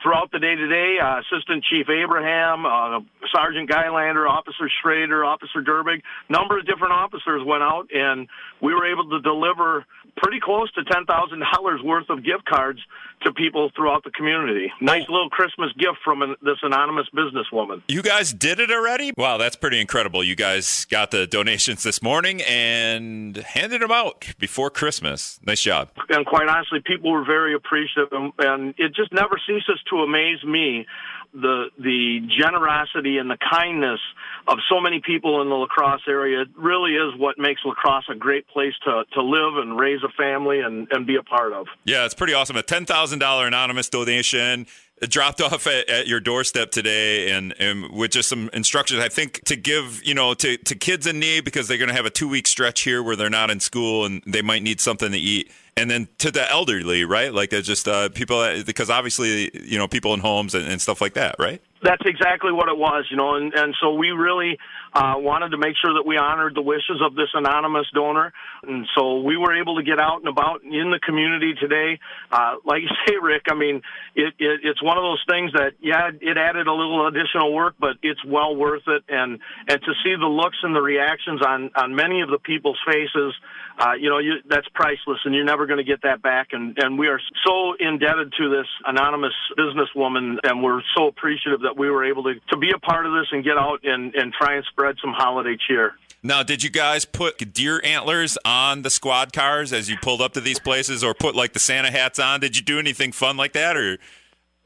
throughout 0.01 0.31
the 0.31 0.39
day 0.39 0.55
today, 0.55 0.98
uh, 0.98 1.21
Assistant 1.21 1.63
Chief 1.69 1.88
Abraham, 1.88 2.65
uh, 2.65 3.00
Sergeant 3.31 3.69
Guylander, 3.69 4.27
Officer 4.27 4.69
Schrader, 4.81 5.24
Officer 5.24 5.62
Gerbig, 5.62 6.01
number 6.29 6.57
of 6.57 6.65
different 6.65 6.93
officers 6.93 7.43
went 7.45 7.62
out, 7.62 7.88
and 7.93 8.27
we 8.62 8.74
were 8.74 8.91
able 8.91 9.10
to 9.12 9.21
deliver 9.21 9.86
pretty 10.18 10.39
close 10.39 10.72
to 10.74 10.84
ten 10.84 11.06
thousand 11.06 11.44
dollars 11.53 11.82
worth 11.84 12.10
of 12.10 12.24
gift 12.24 12.46
cards 12.46 12.80
to 13.24 13.32
people 13.32 13.70
throughout 13.75 14.03
the 14.03 14.12
community. 14.12 14.72
Nice 14.82 15.08
little 15.08 15.30
Christmas 15.30 15.72
gift 15.77 15.98
from 16.03 16.22
an, 16.22 16.36
this 16.41 16.58
anonymous 16.63 17.08
businesswoman. 17.15 17.82
You 17.88 18.01
guys 18.01 18.34
did 18.34 18.60
it 18.60 18.72
already? 18.72 19.13
Wow, 19.15 19.38
that's 19.38 19.56
pretty 19.56 19.80
incredible. 19.80 20.24
You 20.24 20.36
guys 20.36 20.86
got 20.86 21.12
the 21.12 21.27
donations 21.27 21.84
this 21.84 22.01
morning 22.01 22.41
and 22.41 23.38
handed 23.38 23.82
them 23.82 23.91
out 23.91 24.25
before 24.39 24.70
Christmas. 24.70 25.39
Nice 25.46 25.62
job. 25.62 25.89
And 26.10 26.25
quite 26.25 26.48
honestly, 26.48 26.80
people 26.84 27.12
were 27.12 27.24
very 27.24 27.53
appreciative, 27.53 28.12
and, 28.12 28.34
and 28.39 28.74
it 28.77 28.96
just 28.96 29.13
never 29.13 29.39
ceases 29.46 29.80
to 29.89 29.98
amaze 29.98 30.44
me 30.44 30.88
the 31.34 31.66
the 31.80 32.28
generosity 32.38 33.18
and 33.18 33.30
the 33.30 33.38
kindness 33.38 34.00
of 34.48 34.58
so 34.70 34.82
many 34.82 35.02
people 35.06 35.42
in 35.42 35.50
the 35.50 35.56
La 35.56 35.68
Crosse 35.68 36.02
area 36.08 36.46
really 36.56 36.92
is 36.92 37.18
what 37.18 37.38
makes 37.38 37.62
La 37.64 37.74
Crosse 37.74 38.06
a 38.10 38.16
great 38.16 38.48
place 38.48 38.74
to, 38.84 39.04
to 39.14 39.22
live 39.22 39.58
and 39.58 39.80
raise 39.80 40.02
a 40.04 40.10
family 40.10 40.60
and, 40.60 40.88
and 40.92 41.08
be 41.08 41.16
a 41.16 41.24
part 41.24 41.54
of. 41.54 41.68
Yeah, 41.86 42.06
it's 42.06 42.14
pretty 42.14 42.34
awesome. 42.34 42.56
A 42.58 42.64
ten 42.64 42.86
thousand 42.86 43.20
dollar 43.20 43.48
anonymous 43.48 43.90
donation 43.90 44.68
dropped 45.02 45.42
off 45.42 45.68
at, 45.68 45.90
at, 45.90 46.08
your 46.08 46.20
doorstep 46.20 46.72
today 46.72 47.32
and, 47.32 47.54
and 47.60 47.92
with 47.92 48.12
just 48.12 48.30
some 48.30 48.50
instructions 48.54 49.00
i 49.02 49.10
think 49.10 49.44
to 49.46 49.56
give 49.56 50.04
you 50.04 50.14
know 50.14 50.34
to, 50.34 50.58
to 50.58 50.76
kids 50.76 51.08
in 51.08 51.20
need 51.20 51.44
because 51.44 51.68
they're 51.68 51.78
going 51.78 51.90
to 51.90 51.96
have 51.96 52.06
a 52.06 52.12
two 52.12 52.28
week 52.28 52.46
stretch 52.46 52.82
here 52.82 53.02
where 53.02 53.16
they're 53.16 53.30
not 53.30 53.50
in 53.50 53.60
school 53.60 54.06
and 54.06 54.22
they 54.28 54.42
might 54.42 54.62
need 54.62 54.80
something 54.80 55.12
to 55.12 55.18
eat 55.18 55.52
and 55.78 55.90
then 55.90 56.08
to 56.20 56.32
the 56.32 56.50
elderly 56.50 57.06
right? 57.06 57.34
Like 57.34 57.50
they're 57.50 57.62
just 57.62 57.88
uh, 57.88 58.10
people 58.10 58.63
because 58.66 58.90
obviously 58.90 59.51
you 59.54 59.78
know 59.78 59.88
people 59.88 60.13
in 60.13 60.20
homes 60.20 60.56
and, 60.56 60.68
and 60.68 60.82
stuff 60.82 61.01
like 61.01 61.13
that 61.13 61.36
right? 61.40 61.62
That's 61.84 62.04
exactly 62.06 62.51
what 62.51 62.70
it 62.70 62.78
was, 62.78 63.08
you 63.10 63.18
know, 63.18 63.36
and, 63.36 63.54
and 63.56 63.75
so 63.82 63.94
we 63.94 64.12
really 64.12 64.60
uh, 64.93 65.15
wanted 65.15 65.50
to 65.50 65.57
make 65.57 65.75
sure 65.81 65.93
that 65.93 66.05
we 66.05 66.17
honored 66.17 66.53
the 66.53 66.62
wishes 66.62 67.00
of 67.01 67.15
this 67.15 67.29
anonymous 67.33 67.88
donor. 67.93 68.33
And 68.63 68.86
so 68.95 69.21
we 69.21 69.38
were 69.38 69.55
able 69.55 69.77
to 69.77 69.83
get 69.83 70.00
out 70.00 70.19
and 70.19 70.27
about 70.27 70.63
in 70.63 70.91
the 70.91 71.00
community 71.00 71.53
today. 71.60 72.00
Uh, 72.29 72.55
like 72.65 72.81
you 72.83 72.89
say, 73.07 73.15
Rick, 73.21 73.43
I 73.50 73.55
mean, 73.55 73.81
it, 74.15 74.33
it, 74.38 74.60
it's 74.63 74.83
one 74.83 74.98
of 74.98 75.03
those 75.03 75.24
things 75.29 75.53
that, 75.53 75.79
yeah, 75.79 76.12
it 76.19 76.38
added 76.38 76.67
a 76.67 76.74
little 76.74 77.07
additional 77.07 77.53
work, 77.53 77.75
but 77.79 77.98
it's 78.03 78.24
well 78.25 78.55
worth 78.55 78.83
it. 78.88 79.03
And, 79.07 79.39
and 79.67 79.79
to 79.81 79.93
see 80.03 80.15
the 80.19 80.27
looks 80.27 80.57
and 80.63 80.75
the 80.75 80.81
reactions 80.81 81.41
on, 81.41 81.71
on 81.75 81.95
many 81.95 82.21
of 82.21 82.29
the 82.29 82.39
people's 82.39 82.79
faces, 82.86 83.33
uh, 83.79 83.93
you 83.93 84.10
know, 84.10 84.19
you, 84.19 84.43
that's 84.50 84.67
priceless 84.74 85.19
and 85.24 85.33
you're 85.33 85.45
never 85.45 85.67
going 85.67 85.79
to 85.79 85.88
get 85.88 86.01
that 86.03 86.21
back. 86.21 86.50
And, 86.51 86.77
and 86.77 87.00
we 87.00 87.07
are 87.07 87.21
so 87.48 87.74
indebted 87.79 88.33
to 88.38 88.50
this 88.50 88.67
anonymous 88.86 89.33
businesswoman 89.57 90.38
and 90.43 90.62
we're 90.62 90.81
so 90.98 91.07
appreciative 91.07 91.62
that 91.62 91.77
we 91.77 91.89
were 91.89 92.03
able 92.03 92.24
to, 92.24 92.33
to 92.51 92.57
be 92.57 92.71
a 92.75 92.79
part 92.79 93.05
of 93.05 93.13
this 93.13 93.27
and 93.31 93.41
get 93.43 93.57
out 93.57 93.79
and, 93.83 94.13
and 94.15 94.33
try 94.33 94.55
and 94.55 94.65
spread 94.65 94.81
some 95.02 95.14
holiday 95.14 95.58
cheer. 95.68 95.94
Now, 96.24 96.44
did 96.44 96.62
you 96.62 96.70
guys 96.70 97.04
put 97.04 97.54
deer 97.54 97.82
antlers 97.84 98.38
on 98.46 98.84
the 98.84 98.92
squad 98.92 99.34
cars 99.34 99.74
as 99.74 99.90
you 99.90 99.98
pulled 99.98 100.22
up 100.22 100.34
to 100.34 100.42
these 100.42 100.60
places, 100.60 101.04
or 101.04 101.16
put 101.16 101.36
like 101.36 101.54
the 101.54 101.60
Santa 101.60 101.90
hats 101.90 102.20
on? 102.20 102.40
Did 102.40 102.56
you 102.56 102.62
do 102.62 102.78
anything 102.78 103.12
fun 103.12 103.38
like 103.38 103.54
that, 103.54 103.76
or 103.76 103.98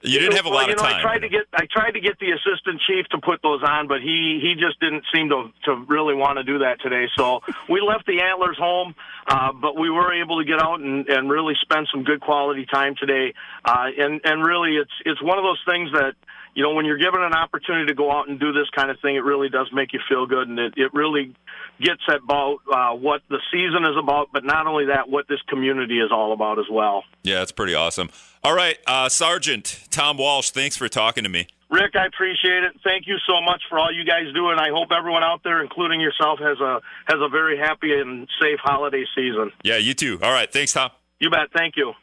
you 0.02 0.20
didn't 0.20 0.36
have 0.36 0.46
a 0.46 0.50
lot 0.50 0.68
well, 0.68 0.76
of 0.76 0.78
time? 0.78 0.96
I 0.96 1.02
tried 1.02 1.20
to 1.20 1.30
get 1.30 1.46
I 1.54 1.66
tried 1.72 1.92
to 1.92 2.02
get 2.02 2.20
the 2.20 2.32
assistant 2.32 2.82
chief 2.86 3.06
to 3.12 3.20
put 3.20 3.42
those 3.42 3.64
on, 3.64 3.88
but 3.88 4.02
he 4.02 4.40
he 4.42 4.56
just 4.60 4.82
didn't 4.82 5.06
seem 5.14 5.30
to 5.30 5.52
to 5.64 5.76
really 5.88 6.14
want 6.14 6.38
to 6.40 6.44
do 6.44 6.60
that 6.60 6.82
today. 6.82 7.08
So 7.18 7.40
we 7.70 7.80
left 7.80 8.06
the 8.06 8.20
antlers 8.22 8.58
home, 8.58 8.94
uh, 9.26 9.54
but 9.54 9.78
we 9.78 9.90
were 9.90 10.14
able 10.14 10.40
to 10.40 10.46
get 10.46 10.62
out 10.62 10.82
and, 10.82 11.08
and 11.08 11.30
really 11.30 11.54
spend 11.62 11.88
some 11.90 12.04
good 12.04 12.20
quality 12.20 12.66
time 12.66 12.96
today. 13.00 13.34
Uh, 13.64 13.88
and 13.98 14.20
and 14.26 14.46
really, 14.46 14.76
it's 14.76 14.92
it's 15.06 15.22
one 15.24 15.38
of 15.38 15.46
those 15.46 15.62
things 15.66 15.92
that 15.94 16.16
you 16.56 16.64
know, 16.64 16.74
when 16.74 16.86
you're 16.86 16.98
given 16.98 17.22
an 17.22 17.34
opportunity 17.34 17.88
to 17.88 17.94
go 17.94 18.10
out 18.10 18.30
and 18.30 18.40
do 18.40 18.54
this 18.54 18.70
kind 18.74 18.90
of 18.90 18.98
thing, 19.02 19.16
it 19.16 19.24
really 19.24 19.50
does 19.50 19.68
make 19.74 19.92
you 19.92 20.00
feel 20.08 20.26
good, 20.26 20.48
and 20.48 20.58
it, 20.58 20.74
it 20.78 20.94
really 20.94 21.36
gets 21.82 22.02
at 22.08 22.24
about 22.24 22.60
uh, 22.72 22.96
what 22.96 23.22
the 23.30 23.40
season 23.52 23.84
is 23.84 23.98
about, 24.02 24.30
but 24.32 24.46
not 24.46 24.66
only 24.66 24.86
that, 24.86 25.10
what 25.10 25.28
this 25.28 25.42
community 25.50 26.00
is 26.00 26.12
all 26.12 26.32
about 26.32 26.58
as 26.58 26.66
well. 26.72 27.04
Yeah, 27.24 27.42
it's 27.42 27.52
pretty 27.52 27.76
awesome. 27.76 28.10
All 28.42 28.56
right, 28.56 28.78
uh, 28.88 29.10
Sergeant 29.10 29.86
Tom 29.92 30.18
Walsh, 30.18 30.52
thanks 30.52 30.78
for 30.78 30.88
talking 30.88 31.24
to 31.24 31.30
me. 31.30 31.48
Rick, 31.70 31.96
I 31.96 32.06
appreciate 32.06 32.64
it. 32.64 32.74
Thank 32.84 33.08
you 33.08 33.18
so 33.28 33.42
much 33.42 33.62
for 33.70 33.78
all 33.78 33.92
you 33.92 34.06
guys 34.06 34.32
do, 34.34 34.50
and 34.50 34.60
I 34.60 34.70
hope 34.70 34.90
everyone 34.98 35.24
out 35.24 35.42
there, 35.44 35.62
including 35.62 36.00
yourself, 36.00 36.40
has 36.40 36.60
a 36.60 36.80
has 37.06 37.18
a 37.20 37.28
very 37.28 37.58
happy 37.58 37.92
and 37.92 38.30
safe 38.40 38.60
holiday 38.64 39.04
season. 39.16 39.52
Yeah, 39.64 39.78
you 39.78 39.94
too. 39.94 40.20
All 40.22 40.32
right, 40.32 40.52
thanks, 40.52 40.74
Tom. 40.74 40.92
You 41.20 41.30
bet. 41.30 41.52
Thank 41.54 41.76
you. 41.76 41.94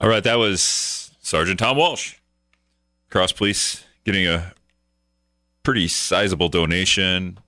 All 0.00 0.08
right, 0.08 0.24
that 0.24 0.36
was 0.36 1.10
Sergeant 1.20 1.58
Tom 1.58 1.76
Walsh. 1.76 2.14
Cross 3.16 3.32
Police 3.32 3.82
getting 4.04 4.26
a 4.26 4.52
pretty 5.62 5.88
sizable 5.88 6.50
donation. 6.50 7.38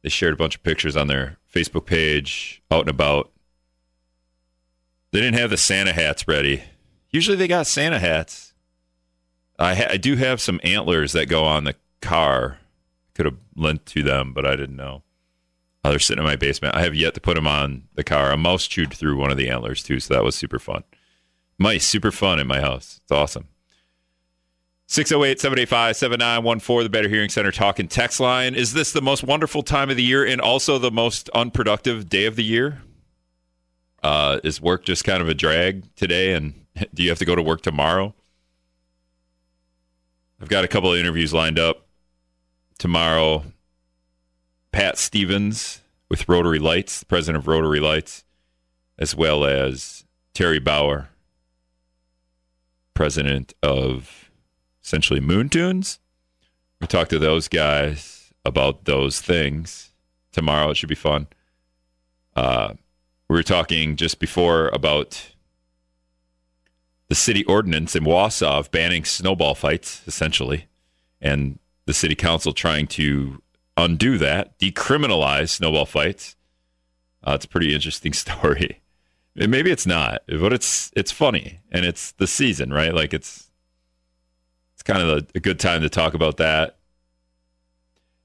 They 0.00 0.08
shared 0.08 0.32
a 0.32 0.38
bunch 0.38 0.56
of 0.56 0.62
pictures 0.62 0.96
on 0.96 1.06
their 1.06 1.36
Facebook 1.54 1.84
page, 1.84 2.62
out 2.70 2.80
and 2.80 2.88
about. 2.88 3.30
They 5.12 5.20
didn't 5.20 5.38
have 5.38 5.50
the 5.50 5.58
Santa 5.58 5.92
hats 5.92 6.26
ready. 6.26 6.62
Usually 7.10 7.36
they 7.36 7.46
got 7.46 7.66
Santa 7.66 7.98
hats. 7.98 8.54
I, 9.58 9.74
ha- 9.74 9.88
I 9.90 9.98
do 9.98 10.16
have 10.16 10.40
some 10.40 10.58
antlers 10.64 11.12
that 11.12 11.26
go 11.26 11.44
on 11.44 11.64
the 11.64 11.74
car. 12.00 12.56
Could 13.12 13.26
have 13.26 13.36
lent 13.54 13.84
to 13.84 14.02
them, 14.02 14.32
but 14.32 14.46
I 14.46 14.56
didn't 14.56 14.76
know. 14.76 15.02
Oh, 15.84 15.90
they're 15.90 15.98
sitting 15.98 16.24
in 16.24 16.26
my 16.26 16.36
basement. 16.36 16.74
I 16.74 16.80
have 16.84 16.94
yet 16.94 17.12
to 17.12 17.20
put 17.20 17.34
them 17.34 17.46
on 17.46 17.82
the 17.96 18.02
car. 18.02 18.32
A 18.32 18.38
mouse 18.38 18.66
chewed 18.66 18.94
through 18.94 19.18
one 19.18 19.30
of 19.30 19.36
the 19.36 19.50
antlers 19.50 19.82
too, 19.82 20.00
so 20.00 20.14
that 20.14 20.24
was 20.24 20.36
super 20.36 20.58
fun. 20.58 20.84
Mice, 21.58 21.84
super 21.84 22.10
fun 22.10 22.40
in 22.40 22.46
my 22.46 22.60
house. 22.60 23.02
It's 23.02 23.12
awesome. 23.12 23.48
608 24.90 25.38
785 25.38 25.96
7914, 25.96 26.82
the 26.82 26.90
Better 26.90 27.08
Hearing 27.08 27.28
Center 27.28 27.52
talking 27.52 27.86
text 27.86 28.18
line. 28.18 28.56
Is 28.56 28.72
this 28.72 28.90
the 28.90 29.00
most 29.00 29.22
wonderful 29.22 29.62
time 29.62 29.88
of 29.88 29.96
the 29.96 30.02
year 30.02 30.26
and 30.26 30.40
also 30.40 30.78
the 30.78 30.90
most 30.90 31.28
unproductive 31.28 32.08
day 32.08 32.26
of 32.26 32.34
the 32.34 32.42
year? 32.42 32.82
Uh, 34.02 34.40
is 34.42 34.60
work 34.60 34.84
just 34.84 35.04
kind 35.04 35.22
of 35.22 35.28
a 35.28 35.34
drag 35.34 35.94
today? 35.94 36.32
And 36.32 36.66
do 36.92 37.04
you 37.04 37.08
have 37.08 37.20
to 37.20 37.24
go 37.24 37.36
to 37.36 37.42
work 37.42 37.62
tomorrow? 37.62 38.16
I've 40.42 40.48
got 40.48 40.64
a 40.64 40.68
couple 40.68 40.92
of 40.92 40.98
interviews 40.98 41.32
lined 41.32 41.60
up 41.60 41.86
tomorrow. 42.76 43.44
Pat 44.72 44.98
Stevens 44.98 45.82
with 46.08 46.28
Rotary 46.28 46.58
Lights, 46.58 46.98
the 46.98 47.06
president 47.06 47.44
of 47.44 47.46
Rotary 47.46 47.78
Lights, 47.78 48.24
as 48.98 49.14
well 49.14 49.44
as 49.44 50.04
Terry 50.34 50.58
Bauer, 50.58 51.10
president 52.92 53.54
of 53.62 54.19
essentially 54.82 55.20
Moon 55.20 55.48
Tunes. 55.48 55.98
We 56.80 56.86
talk 56.86 57.08
to 57.08 57.18
those 57.18 57.48
guys 57.48 58.32
about 58.44 58.84
those 58.84 59.20
things 59.20 59.90
tomorrow. 60.32 60.70
It 60.70 60.76
should 60.76 60.88
be 60.88 60.94
fun. 60.94 61.26
Uh, 62.34 62.74
we 63.28 63.36
were 63.36 63.42
talking 63.42 63.96
just 63.96 64.18
before 64.18 64.68
about 64.68 65.32
the 67.08 67.14
city 67.14 67.44
ordinance 67.44 67.94
in 67.94 68.04
Wausau 68.04 68.70
banning 68.70 69.04
snowball 69.04 69.54
fights, 69.54 70.02
essentially, 70.06 70.66
and 71.20 71.58
the 71.86 71.92
city 71.92 72.14
council 72.14 72.52
trying 72.52 72.86
to 72.86 73.42
undo 73.76 74.16
that, 74.18 74.58
decriminalize 74.58 75.50
snowball 75.50 75.86
fights. 75.86 76.36
Uh, 77.22 77.32
it's 77.32 77.44
a 77.44 77.48
pretty 77.48 77.74
interesting 77.74 78.12
story. 78.14 78.80
Maybe 79.34 79.70
it's 79.70 79.86
not, 79.86 80.22
but 80.26 80.52
it's 80.52 80.90
it's 80.96 81.12
funny 81.12 81.60
and 81.70 81.84
it's 81.84 82.12
the 82.12 82.26
season, 82.26 82.72
right? 82.72 82.94
Like 82.94 83.14
it's 83.14 83.49
it's 84.80 84.82
kind 84.82 85.02
of 85.02 85.18
a, 85.18 85.26
a 85.34 85.40
good 85.40 85.60
time 85.60 85.82
to 85.82 85.90
talk 85.90 86.14
about 86.14 86.38
that. 86.38 86.78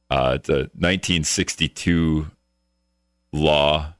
Uh, 0.09 0.33
it's 0.35 0.47
a 0.47 0.71
1962 0.77 2.27
law, 3.33 3.93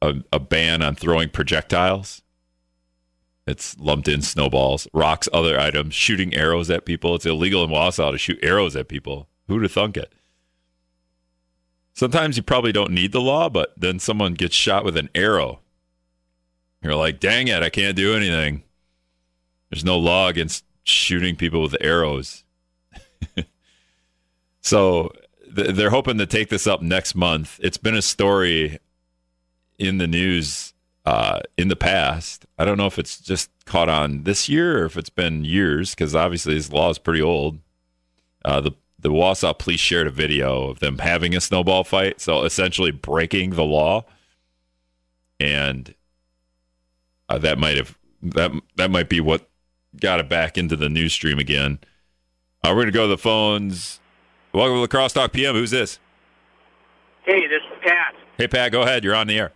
a, 0.00 0.14
a 0.32 0.40
ban 0.40 0.80
on 0.80 0.94
throwing 0.94 1.28
projectiles. 1.28 2.22
It's 3.46 3.78
lumped 3.78 4.08
in 4.08 4.22
snowballs, 4.22 4.88
rocks, 4.94 5.28
other 5.34 5.60
items, 5.60 5.92
shooting 5.94 6.34
arrows 6.34 6.70
at 6.70 6.86
people. 6.86 7.14
It's 7.14 7.26
illegal 7.26 7.62
in 7.62 7.68
Wausau 7.68 8.10
to 8.12 8.16
shoot 8.16 8.38
arrows 8.42 8.74
at 8.74 8.88
people. 8.88 9.28
Who'd 9.48 9.62
have 9.62 9.72
thunk 9.72 9.98
it? 9.98 10.14
Sometimes 11.92 12.38
you 12.38 12.42
probably 12.42 12.72
don't 12.72 12.92
need 12.92 13.12
the 13.12 13.20
law, 13.20 13.50
but 13.50 13.74
then 13.76 13.98
someone 13.98 14.32
gets 14.32 14.54
shot 14.54 14.82
with 14.82 14.96
an 14.96 15.10
arrow. 15.14 15.60
You're 16.82 16.94
like, 16.94 17.20
dang 17.20 17.48
it, 17.48 17.62
I 17.62 17.68
can't 17.68 17.96
do 17.96 18.14
anything. 18.16 18.62
There's 19.68 19.84
no 19.84 19.98
law 19.98 20.28
against 20.28 20.64
shooting 20.90 21.36
people 21.36 21.62
with 21.62 21.76
arrows. 21.80 22.44
so 24.60 25.12
th- 25.54 25.74
they're 25.74 25.90
hoping 25.90 26.18
to 26.18 26.26
take 26.26 26.48
this 26.48 26.66
up 26.66 26.82
next 26.82 27.14
month. 27.14 27.58
It's 27.62 27.76
been 27.76 27.96
a 27.96 28.02
story 28.02 28.78
in 29.78 29.98
the 29.98 30.06
news 30.06 30.74
uh, 31.04 31.40
in 31.56 31.68
the 31.68 31.76
past. 31.76 32.46
I 32.58 32.64
don't 32.64 32.78
know 32.78 32.86
if 32.86 32.98
it's 32.98 33.18
just 33.18 33.50
caught 33.64 33.88
on 33.88 34.24
this 34.24 34.48
year 34.48 34.82
or 34.82 34.84
if 34.86 34.96
it's 34.96 35.10
been 35.10 35.44
years 35.44 35.94
because 35.94 36.14
obviously 36.14 36.54
this 36.54 36.72
law 36.72 36.90
is 36.90 36.98
pretty 36.98 37.22
old. 37.22 37.58
Uh, 38.44 38.60
the 38.60 38.72
the 38.98 39.08
Wausau 39.10 39.58
police 39.58 39.80
shared 39.80 40.06
a 40.06 40.10
video 40.10 40.68
of 40.68 40.80
them 40.80 40.98
having 40.98 41.34
a 41.34 41.40
snowball 41.40 41.84
fight, 41.84 42.20
so 42.20 42.44
essentially 42.44 42.90
breaking 42.90 43.50
the 43.50 43.64
law, 43.64 44.04
and 45.38 45.94
uh, 47.30 47.38
that 47.38 47.58
might 47.58 47.78
have 47.78 47.96
that 48.22 48.52
that 48.76 48.90
might 48.90 49.08
be 49.08 49.20
what 49.20 49.49
got 49.98 50.20
it 50.20 50.28
back 50.28 50.56
into 50.58 50.76
the 50.76 50.88
news 50.88 51.12
stream 51.12 51.38
again. 51.38 51.78
Uh, 52.62 52.72
we're 52.74 52.82
gonna 52.82 52.92
go 52.92 53.02
to 53.04 53.08
the 53.08 53.18
phones. 53.18 54.00
Welcome 54.52 54.76
to 54.76 54.80
the 54.82 54.88
Crosstalk 54.88 55.32
PM. 55.32 55.54
Who's 55.54 55.70
this? 55.70 55.98
Hey, 57.24 57.46
this 57.46 57.62
is 57.72 57.78
Pat. 57.82 58.14
Hey 58.36 58.48
Pat, 58.48 58.72
go 58.72 58.82
ahead. 58.82 59.04
You're 59.04 59.14
on 59.14 59.26
the 59.26 59.38
air. 59.38 59.52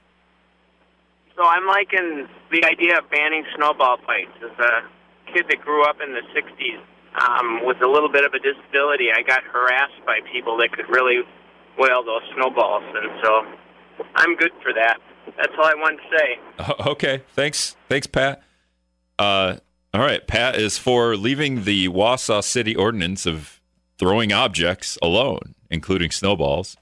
So 1.37 1.43
I'm 1.45 1.67
liking 1.67 2.29
the 2.53 2.65
idea 2.65 2.99
of 2.99 3.11
banning 3.11 3.45
snowball 3.57 3.97
fights. 4.07 4.31
As 4.43 4.59
a 4.59 5.33
kid 5.33 5.47
that 5.49 5.61
grew 5.61 5.85
up 5.85 5.97
in 6.05 6.13
the 6.13 6.21
'60s 6.35 6.81
um, 7.21 7.65
with 7.65 7.83
a 7.83 7.89
little 7.89 8.11
bit 8.11 8.25
of 8.25 8.33
a 8.35 8.39
disability, 8.39 9.09
I 9.15 9.23
got 9.23 9.43
harassed 9.45 10.05
by 10.07 10.21
people 10.33 10.57
that 10.59 10.73
could 10.73 10.89
really 10.89 11.23
whale 11.79 12.05
those 12.05 12.23
snowballs, 12.35 12.85
and 12.95 13.11
so 13.23 13.45
I'm 14.15 14.37
good 14.37 14.53
for 14.63 14.73
that. 14.73 14.99
That's 15.37 15.53
all 15.59 15.65
I 15.65 15.75
wanted 15.75 15.99
to 15.99 16.19
say. 16.19 16.85
Okay, 16.87 17.23
thanks, 17.31 17.77
thanks, 17.89 18.07
Pat. 18.07 18.43
Uh, 19.19 19.57
all 19.95 20.01
right, 20.01 20.27
Pat 20.27 20.57
is 20.57 20.77
for 20.77 21.17
leaving 21.17 21.63
the 21.63 21.89
Wausau 21.89 22.43
City 22.43 22.75
ordinance 22.75 23.27
of 23.27 23.61
throwing 23.97 24.33
objects 24.33 24.99
alone, 25.01 25.55
including 25.71 26.11
snowballs. 26.11 26.77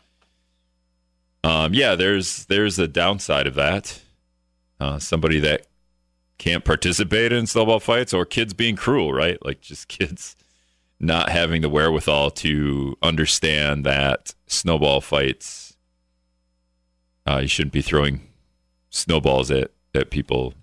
Um, 1.45 1.75
yeah, 1.75 1.95
there's 1.95 2.47
there's 2.47 2.79
a 2.79 2.89
downside 2.89 3.47
of 3.47 3.55
that. 3.55 4.01
Uh, 4.81 4.99
somebody 4.99 5.39
that 5.41 5.67
can't 6.39 6.65
participate 6.65 7.33
in 7.33 7.47
snowball 7.47 7.81
fights, 7.81 8.15
or 8.15 8.25
kids 8.25 8.55
being 8.55 8.77
cruel, 8.77 9.13
right? 9.13 9.37
Like 9.45 9.61
just 9.61 9.89
kids 9.89 10.35
not 10.99 11.29
having 11.29 11.61
the 11.61 11.69
wherewithal 11.69 12.31
to 12.31 12.97
understand 13.03 13.85
that 13.85 14.35
snowball 14.47 15.03
fights. 15.03 15.77
Uh, 17.29 17.41
you 17.43 17.49
shouldn't 17.49 17.75
be 17.75 17.83
throwing 17.83 18.27
snowballs 18.89 19.51
at, 19.51 19.71
at 19.95 20.11
people 20.11 20.55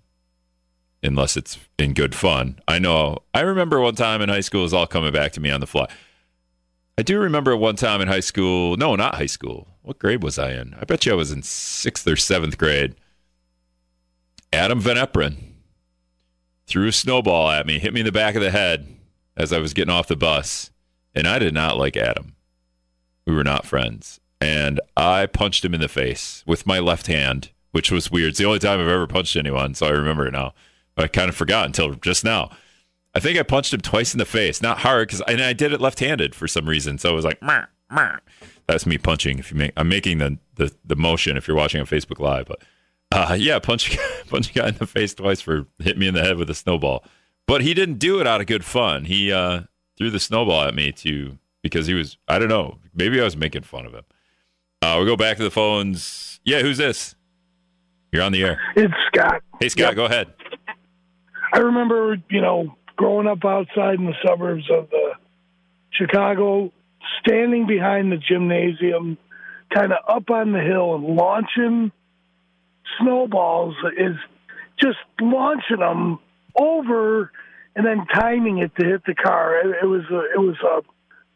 unless 1.04 1.38
it's 1.38 1.58
in 1.78 1.94
good 1.94 2.16
fun. 2.16 2.60
I 2.68 2.80
know. 2.80 3.20
I 3.34 3.42
remember 3.42 3.80
one 3.80 3.96
time 3.96 4.22
in 4.22 4.30
high 4.30 4.40
school, 4.42 4.62
it 4.62 4.64
was 4.64 4.74
all 4.74 4.88
coming 4.88 5.14
back 5.14 5.32
to 5.34 5.40
me 5.40 5.50
on 5.50 5.60
the 5.60 5.68
fly. 5.68 5.88
I 6.98 7.02
do 7.02 7.20
remember 7.20 7.56
one 7.56 7.78
time 7.78 8.02
in 8.02 8.08
high 8.08 8.20
school. 8.20 8.76
No, 8.76 8.96
not 8.96 9.16
high 9.16 9.26
school. 9.26 9.68
What 9.84 10.00
grade 10.00 10.22
was 10.22 10.38
I 10.38 10.52
in? 10.52 10.76
I 10.80 10.86
bet 10.86 11.06
you 11.06 11.14
I 11.14 11.16
was 11.16 11.32
in 11.32 11.44
sixth 11.44 12.06
or 12.06 12.18
seventh 12.18 12.58
grade. 12.58 12.96
Adam 14.52 14.80
Van 14.80 14.98
Eperen 14.98 15.38
threw 16.68 16.88
a 16.88 16.92
snowball 16.92 17.50
at 17.50 17.66
me, 17.66 17.80
hit 17.80 17.94
me 17.94 18.02
in 18.02 18.06
the 18.06 18.12
back 18.12 18.36
of 18.36 18.42
the 18.42 18.52
head 18.52 18.88
as 19.38 19.54
I 19.54 19.60
was 19.60 19.74
getting 19.74 19.94
off 19.94 20.08
the 20.08 20.16
bus. 20.16 20.72
And 21.16 21.26
I 21.28 21.40
did 21.40 21.54
not 21.54 21.78
like 21.78 21.96
Adam. 21.98 22.36
We 23.26 23.34
were 23.34 23.44
not 23.44 23.66
friends. 23.66 24.20
And 24.42 24.80
I 24.96 25.26
punched 25.26 25.66
him 25.66 25.74
in 25.74 25.82
the 25.82 25.88
face 25.88 26.44
with 26.46 26.68
my 26.68 26.80
left 26.80 27.08
hand, 27.08 27.52
which 27.72 27.92
was 27.92 28.12
weird. 28.12 28.30
It's 28.30 28.40
the 28.40 28.46
only 28.46 28.60
time 28.60 28.80
I've 28.80 28.88
ever 28.88 29.08
punched 29.08 29.36
anyone, 29.36 29.74
so 29.74 29.88
I 29.88 29.92
remember 29.92 30.28
it 30.28 30.34
now. 30.34 30.54
But 31.00 31.06
I 31.06 31.08
kind 31.08 31.30
of 31.30 31.36
forgot 31.38 31.66
until 31.66 31.94
just 31.94 32.26
now. 32.26 32.50
I 33.16 33.22
think 33.22 33.40
I 33.40 33.44
punched 33.44 33.74
him 33.74 33.80
twice 33.80 34.14
in 34.14 34.18
the 34.18 34.26
face, 34.26 34.62
not 34.62 34.80
hard, 34.80 35.08
because 35.08 35.22
and 35.30 35.42
I 35.42 35.54
did 35.54 35.72
it 35.72 35.80
left-handed 35.80 36.36
for 36.36 36.46
some 36.46 36.68
reason. 36.68 36.98
So 36.98 37.10
it 37.10 37.14
was 37.14 37.24
like, 37.24 37.42
"Meh, 37.42 37.64
meh." 37.90 38.18
that's 38.68 38.86
me 38.86 38.98
punching. 38.98 39.40
If 39.40 39.50
you 39.50 39.58
make, 39.58 39.72
I'm 39.78 39.88
making 39.88 40.18
the, 40.18 40.38
the 40.56 40.76
the 40.84 40.98
motion 40.98 41.38
if 41.38 41.48
you're 41.48 41.56
watching 41.56 41.80
on 41.80 41.88
Facebook 41.88 42.20
Live, 42.20 42.48
but 42.48 42.62
uh, 43.14 43.34
yeah, 43.40 43.60
punch 43.60 43.98
punch 44.28 44.50
a 44.50 44.54
guy 44.54 44.68
in 44.68 44.76
the 44.76 44.86
face 44.86 45.14
twice 45.14 45.40
for 45.40 45.68
hit 45.80 45.98
me 45.98 46.06
in 46.06 46.16
the 46.16 46.22
head 46.22 46.36
with 46.36 46.50
a 46.50 46.54
snowball. 46.54 47.06
But 47.48 47.62
he 47.62 47.74
didn't 47.74 48.00
do 48.00 48.20
it 48.20 48.28
out 48.28 48.42
of 48.42 48.48
good 48.48 48.66
fun. 48.66 49.06
He 49.06 49.32
uh, 49.32 49.62
threw 49.98 50.10
the 50.10 50.20
snowball 50.20 50.64
at 50.64 50.76
me 50.76 50.92
to 50.92 51.38
because 51.64 51.88
he 51.88 51.94
was 51.94 52.18
I 52.28 52.40
don't 52.40 52.50
know 52.50 52.78
maybe 52.94 53.22
I 53.22 53.24
was 53.24 53.38
making 53.38 53.62
fun 53.62 53.86
of 53.86 53.94
him. 53.94 54.04
Uh, 54.82 54.96
we'll 54.98 55.06
go 55.06 55.16
back 55.16 55.38
to 55.38 55.44
the 55.44 55.50
phones. 55.50 56.42
Yeah, 56.44 56.60
who's 56.60 56.78
this? 56.78 57.16
You're 58.12 58.24
on 58.24 58.34
the 58.34 58.44
air. 58.44 58.60
It's 58.76 58.94
Scott. 59.08 59.42
Hey 59.62 59.70
Scott, 59.70 59.88
Yep. 59.92 59.96
go 59.96 60.04
ahead. 60.06 60.34
I 61.54 61.60
remember, 61.60 62.18
you 62.30 62.42
know, 62.42 62.76
growing 62.96 63.28
up 63.28 63.44
outside 63.46 63.96
in 63.96 64.06
the 64.06 64.16
suburbs 64.26 64.70
of 64.72 64.90
the 64.90 65.14
Chicago, 65.92 66.72
standing 67.22 67.66
behind 67.66 68.12
the 68.12 68.18
gymnasium, 68.18 69.18
kind 69.74 69.92
of 69.92 70.00
up 70.08 70.30
on 70.30 70.52
the 70.52 70.60
hill 70.60 70.96
and 70.96 71.16
launching 71.16 71.92
snowballs 73.00 73.76
is 73.98 74.16
just 74.80 74.98
launching 75.22 75.80
them 75.80 76.20
over 76.56 77.32
and 77.76 77.86
then 77.86 78.06
timing 78.14 78.60
it 78.60 78.72
to 78.78 78.86
hit 78.86 79.06
the 79.06 79.16
car. 79.16 79.60
It, 79.60 79.84
it 79.84 79.86
was 79.86 80.04
a, 80.12 80.20
it 80.34 80.40
was 80.40 80.58
a 80.64 80.82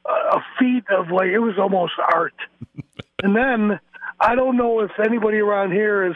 a 0.06 0.40
feat 0.60 0.84
of 0.90 1.10
like 1.12 1.28
it 1.28 1.40
was 1.40 1.56
almost 1.58 1.94
art. 2.14 2.34
and 3.24 3.36
then 3.36 3.80
I 4.20 4.36
don't 4.36 4.58
know 4.58 4.82
if 4.82 4.92
anybody 5.00 5.38
around 5.38 5.72
here 5.72 6.08
is 6.08 6.16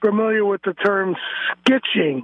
familiar 0.00 0.44
with 0.44 0.62
the 0.62 0.74
term 0.74 1.16
skitching. 1.50 2.22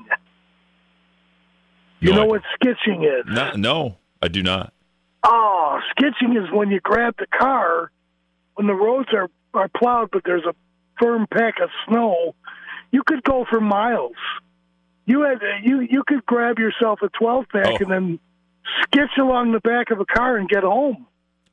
You 2.00 2.10
No, 2.12 2.16
know 2.16 2.22
I- 2.24 2.26
what 2.28 2.42
skitching 2.60 3.04
is? 3.04 3.26
No, 3.26 3.52
no, 3.56 3.96
I 4.22 4.28
do 4.28 4.42
not. 4.42 4.72
Oh, 5.22 5.78
skitching 5.96 6.42
is 6.42 6.50
when 6.50 6.70
you 6.70 6.80
grab 6.80 7.14
the 7.18 7.26
car 7.26 7.90
when 8.54 8.66
the 8.66 8.74
roads 8.74 9.08
are, 9.12 9.28
are 9.54 9.68
plowed, 9.68 10.10
but 10.10 10.22
there's 10.24 10.44
a 10.44 10.54
firm 10.98 11.26
pack 11.32 11.60
of 11.62 11.70
snow. 11.88 12.34
You 12.90 13.02
could 13.06 13.22
go 13.22 13.44
for 13.48 13.60
miles. 13.60 14.16
You 15.06 15.22
had 15.22 15.40
you 15.62 15.80
you 15.80 16.02
could 16.06 16.24
grab 16.26 16.58
yourself 16.58 17.00
a 17.02 17.08
12 17.08 17.46
pack 17.50 17.66
Oh. 17.66 17.76
and 17.80 17.90
then 17.90 18.18
skitch 18.82 19.16
along 19.18 19.52
the 19.52 19.60
back 19.60 19.90
of 19.90 20.00
a 20.00 20.04
car 20.04 20.36
and 20.36 20.48
get 20.48 20.62
home. 20.62 21.06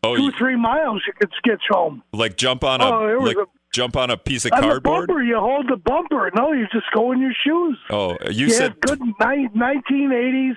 Oh, 0.08 0.16
Two 0.16 0.24
you, 0.24 0.32
three 0.38 0.56
miles 0.56 1.02
you 1.08 1.14
could 1.14 1.32
skitch 1.44 1.62
home. 1.70 2.04
like 2.14 2.38
jump 2.38 2.64
on 2.64 2.82
a 2.82 2.86
Oh, 2.86 3.18
like 3.22 3.38
a- 3.38 3.46
jump 3.74 3.96
on 3.98 4.10
a 4.10 4.18
piece 4.18 4.46
of 4.46 4.52
cardboard. 4.52 5.08
bumper, 5.08 5.22
you 5.22 5.38
hold 5.40 5.68
the 5.70 5.78
bumper. 5.78 6.32
No, 6.36 6.52
you 6.54 6.68
just 6.72 6.86
go 6.94 7.12
in 7.12 7.22
your 7.22 7.34
shoes. 7.44 7.78
Oh, 7.90 8.18
you 8.30 8.48
You 8.48 8.50
said 8.50 8.80
good 8.82 9.00
1980s, 9.20 10.56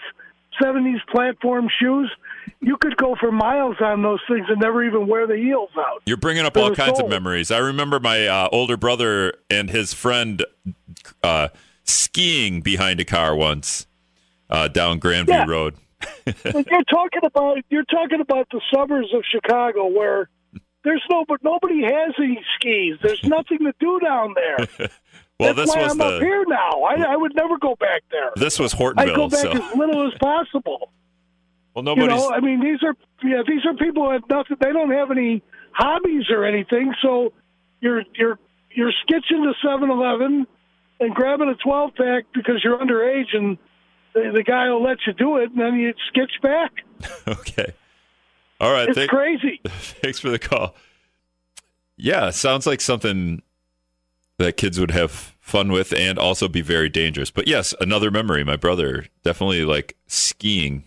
70s 0.63 1.01
platform 1.11 1.69
shoes. 1.81 2.11
You 2.63 2.77
could 2.77 2.97
go 2.97 3.17
for 3.19 3.33
miles 3.33 3.77
on 3.81 4.03
those 4.03 4.21
things 4.29 4.47
and 4.49 4.61
never 4.61 4.85
even 4.85 5.07
wear 5.07 5.27
the 5.27 5.37
heels 5.37 5.71
out. 5.79 6.03
You're 6.05 6.17
bringing 6.19 6.45
up 6.45 6.57
all 6.57 6.75
kinds 6.75 7.01
of 7.01 7.09
memories. 7.09 7.51
I 7.51 7.59
remember 7.59 7.99
my 8.01 8.27
uh, 8.27 8.49
older 8.53 8.77
brother 8.77 9.35
and 9.51 9.71
his 9.71 9.95
friend 9.95 10.45
uh, 11.23 11.49
skiing 11.85 12.61
behind 12.61 13.01
a 13.01 13.05
car 13.05 13.35
once 13.35 13.87
uh, 14.51 14.69
down 14.69 15.01
Grandview 15.01 15.29
Yeah. 15.29 15.47
Road. 15.47 15.75
You're 16.27 16.85
talking 16.85 17.21
about 17.25 17.59
you're 17.71 17.85
talking 17.85 18.21
about 18.21 18.49
the 18.51 18.61
suburbs 18.73 19.09
of 19.15 19.23
Chicago 19.31 19.87
where 19.87 20.29
there's 20.85 21.03
no 21.11 21.25
but 21.29 21.43
nobody 21.43 21.83
has 21.83 22.13
any 22.19 22.41
skis. 22.57 22.97
There's 23.03 23.23
nothing 23.25 23.59
to 23.59 23.73
do 23.81 24.01
down 24.01 24.35
there. 24.35 24.89
Well, 25.41 25.55
That's 25.55 25.71
this 25.71 25.75
why 25.75 25.83
was 25.85 25.93
I'm 25.93 26.01
up 26.03 26.21
here 26.21 26.45
now. 26.47 26.83
I, 26.83 27.15
I 27.15 27.17
would 27.17 27.35
never 27.35 27.57
go 27.57 27.75
back 27.77 28.03
there. 28.11 28.31
this 28.37 28.59
was 28.59 28.75
Hortonville. 28.75 28.99
I 29.11 29.17
go 29.17 29.27
back 29.27 29.41
So 29.41 29.51
as 29.53 29.75
little 29.75 30.07
as 30.07 30.13
possible. 30.19 30.93
well, 31.75 31.83
You 31.97 32.07
know, 32.09 32.31
I 32.31 32.41
mean, 32.41 32.61
these 32.61 32.83
are 32.83 32.95
yeah, 33.25 33.41
these 33.49 33.65
are 33.65 33.73
people 33.73 34.05
who 34.05 34.11
have 34.11 34.29
nothing. 34.29 34.59
They 34.61 34.71
don't 34.71 34.91
have 34.91 35.11
any 35.11 35.43
hobbies 35.73 36.25
or 36.29 36.45
anything. 36.45 36.93
So 37.01 37.33
you're 37.81 38.03
you're 38.15 38.39
you're 38.75 38.93
skitching 39.09 39.43
to 39.45 39.55
Seven 39.67 39.89
Eleven 39.89 40.47
and 41.01 41.15
grabbing 41.15 41.49
a 41.49 41.55
twelve 41.55 41.95
pack 41.95 42.25
because 42.35 42.61
you're 42.63 42.77
underage, 42.77 43.35
and 43.35 43.57
the, 44.15 44.31
the 44.35 44.43
guy 44.43 44.69
will 44.71 44.83
let 44.83 44.99
you 45.07 45.13
do 45.13 45.37
it, 45.39 45.51
and 45.51 45.61
then 45.61 45.75
you 45.79 45.93
skitch 46.15 46.41
back. 46.43 46.73
okay. 47.29 47.73
All 48.61 48.73
right, 48.73 48.89
It's 48.89 48.99
thank- 48.99 49.11
crazy. 49.11 49.61
thanks 49.67 50.19
for 50.19 50.31
the 50.31 50.39
call. 50.39 50.75
Yeah, 51.97 52.31
sounds 52.31 52.67
like 52.67 52.81
something 52.81 53.43
that 54.39 54.57
kids 54.57 54.81
would 54.81 54.91
have 54.91 55.11
fun 55.41 55.71
with 55.71 55.93
and 55.93 56.19
also 56.19 56.49
be 56.49 56.63
very 56.63 56.89
dangerous. 56.89 57.31
But 57.31 57.47
yes, 57.47 57.75
another 57.81 58.11
memory. 58.11 58.43
My 58.45 58.57
brother 58.57 59.07
definitely 59.23 59.65
like 59.65 59.97
skiing, 60.07 60.85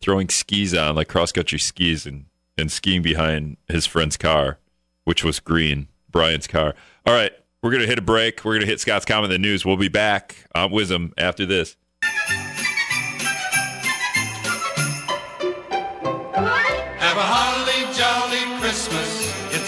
throwing 0.00 0.28
skis 0.28 0.74
on, 0.74 0.96
like 0.96 1.08
cross 1.08 1.30
country 1.30 1.58
skis, 1.60 2.06
and, 2.06 2.24
and 2.58 2.72
skiing 2.72 3.02
behind 3.02 3.56
his 3.68 3.86
friend's 3.86 4.16
car, 4.16 4.58
which 5.04 5.22
was 5.22 5.38
green, 5.38 5.86
Brian's 6.10 6.48
car. 6.48 6.74
All 7.06 7.14
right, 7.14 7.30
we're 7.62 7.70
going 7.70 7.82
to 7.82 7.88
hit 7.88 7.98
a 7.98 8.02
break. 8.02 8.44
We're 8.44 8.52
going 8.54 8.62
to 8.62 8.66
hit 8.66 8.80
Scott's 8.80 9.04
comment 9.04 9.32
in 9.32 9.40
the 9.40 9.46
news. 9.46 9.64
We'll 9.64 9.76
be 9.76 9.88
back 9.88 10.46
uh, 10.54 10.64
on 10.64 10.70
WIZM 10.72 11.12
after 11.18 11.46
this. 11.46 11.76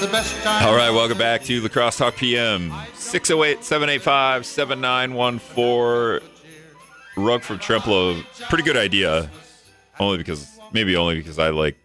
The 0.05 0.11
best 0.11 0.37
time. 0.43 0.67
All 0.69 0.77
right, 0.77 0.91
welcome 0.91 1.17
back 1.17 1.45
to 1.45 1.63
La 1.63 1.69
Crosse 1.69 1.97
Talk 1.97 2.17
PM. 2.17 2.71
608 2.93 3.65
785 3.65 4.45
7914. 4.45 6.29
Rug 7.17 7.41
from 7.41 7.59
Trempealeau. 7.59 8.23
Pretty 8.51 8.65
good 8.65 8.77
idea. 8.77 9.31
Only 9.99 10.19
because, 10.19 10.59
maybe 10.75 10.95
only 10.95 11.15
because 11.15 11.39
I 11.39 11.49
like 11.49 11.79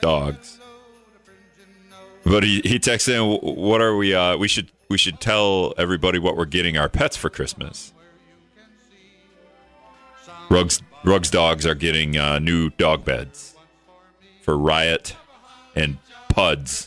dogs. 0.00 0.58
But 2.24 2.42
he 2.42 2.62
he 2.64 2.78
texted 2.78 3.16
in, 3.16 3.54
"What 3.54 3.82
are 3.82 3.94
we? 3.94 4.14
Uh, 4.14 4.38
we 4.38 4.48
should 4.48 4.70
we 4.88 4.96
should 4.96 5.20
tell 5.20 5.74
everybody 5.76 6.18
what 6.18 6.38
we're 6.38 6.46
getting 6.46 6.78
our 6.78 6.88
pets 6.88 7.18
for 7.18 7.28
Christmas." 7.28 7.92
Rugs 10.48 10.80
Rugs 11.04 11.28
dogs 11.28 11.66
are 11.66 11.74
getting 11.74 12.16
uh, 12.16 12.38
new 12.38 12.70
dog 12.70 13.04
beds 13.04 13.56
for 14.40 14.56
Riot 14.56 15.16
and 15.74 15.98
Puds. 16.30 16.86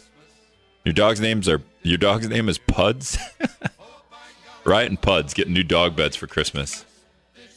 Your 0.84 0.94
dog's 0.94 1.20
names 1.20 1.48
are 1.48 1.62
your 1.82 1.98
dog's 1.98 2.28
name 2.28 2.50
is 2.50 2.58
Puds. 2.58 3.18
Riot 4.66 4.90
and 4.90 5.02
Puds 5.02 5.34
getting 5.34 5.54
new 5.54 5.64
dog 5.64 5.96
beds 5.96 6.16
for 6.16 6.28
Christmas. 6.28 6.86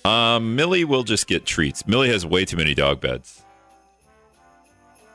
Um, 0.05 0.55
Millie 0.55 0.85
will 0.85 1.03
just 1.03 1.27
get 1.27 1.45
treats. 1.47 1.87
Millie 1.87 2.09
has 2.11 2.25
way 2.25 2.45
too 2.45 2.57
many 2.57 2.75
dog 2.75 3.01
beds. 3.01 3.43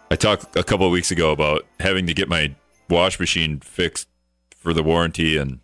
I 0.10 0.16
talked 0.16 0.58
a 0.58 0.64
couple 0.64 0.86
of 0.86 0.92
weeks 0.92 1.12
ago 1.12 1.32
about 1.32 1.66
having 1.80 2.06
to 2.08 2.14
get 2.14 2.28
my 2.28 2.54
wash 2.90 3.18
machine 3.18 3.62
fixed 3.62 4.10
for 4.58 4.74
the 4.74 4.84
warranty, 4.84 5.38
and 5.38 5.60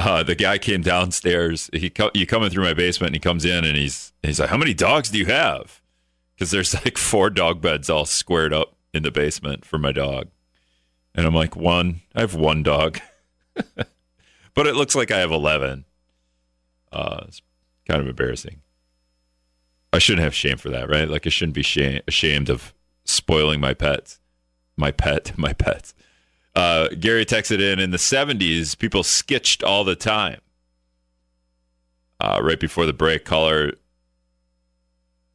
uh, 0.00 0.24
the 0.24 0.34
guy 0.34 0.58
came 0.58 0.82
downstairs. 0.82 1.70
He 1.72 1.90
co- 1.90 2.10
you 2.12 2.26
coming 2.26 2.50
through 2.50 2.64
my 2.64 2.74
basement, 2.74 3.08
and 3.10 3.16
he 3.16 3.20
comes 3.20 3.44
in, 3.44 3.64
and 3.64 3.76
he's 3.76 4.12
he's 4.22 4.40
like, 4.40 4.50
"How 4.50 4.56
many 4.56 4.74
dogs 4.74 5.10
do 5.10 5.18
you 5.18 5.26
have?" 5.26 5.80
Because 6.34 6.50
there's 6.50 6.74
like 6.74 6.98
four 6.98 7.30
dog 7.30 7.60
beds 7.60 7.88
all 7.88 8.04
squared 8.04 8.52
up 8.52 8.74
in 8.92 9.04
the 9.04 9.12
basement 9.12 9.64
for 9.64 9.78
my 9.78 9.92
dog, 9.92 10.26
and 11.16 11.26
I'm 11.26 11.34
like, 11.34 11.56
"One, 11.56 12.02
I 12.14 12.20
have 12.20 12.34
one 12.34 12.62
dog." 12.62 13.00
but 14.54 14.66
it 14.66 14.76
looks 14.76 14.94
like 14.94 15.10
I 15.10 15.18
have 15.18 15.32
11. 15.32 15.84
Uh, 16.92 17.24
it's 17.26 17.42
kind 17.88 18.00
of 18.00 18.06
embarrassing. 18.06 18.60
I 19.92 19.98
shouldn't 19.98 20.24
have 20.24 20.34
shame 20.34 20.58
for 20.58 20.68
that, 20.70 20.88
right? 20.88 21.08
Like 21.08 21.26
I 21.26 21.30
shouldn't 21.30 21.54
be 21.54 21.62
shame, 21.62 22.02
ashamed 22.06 22.50
of 22.50 22.74
spoiling 23.04 23.60
my 23.60 23.74
pets, 23.74 24.20
my 24.76 24.90
pet, 24.92 25.32
my 25.38 25.52
pets. 25.52 25.94
Uh, 26.54 26.88
Gary 27.00 27.26
texted 27.26 27.60
in 27.60 27.78
in 27.78 27.90
the 27.90 27.98
70s, 27.98 28.78
people 28.78 29.02
skitched 29.02 29.62
all 29.62 29.84
the 29.84 29.96
time. 29.96 30.40
Uh, 32.18 32.40
right 32.42 32.58
before 32.58 32.86
the 32.86 32.94
break, 32.94 33.26
caller 33.26 33.72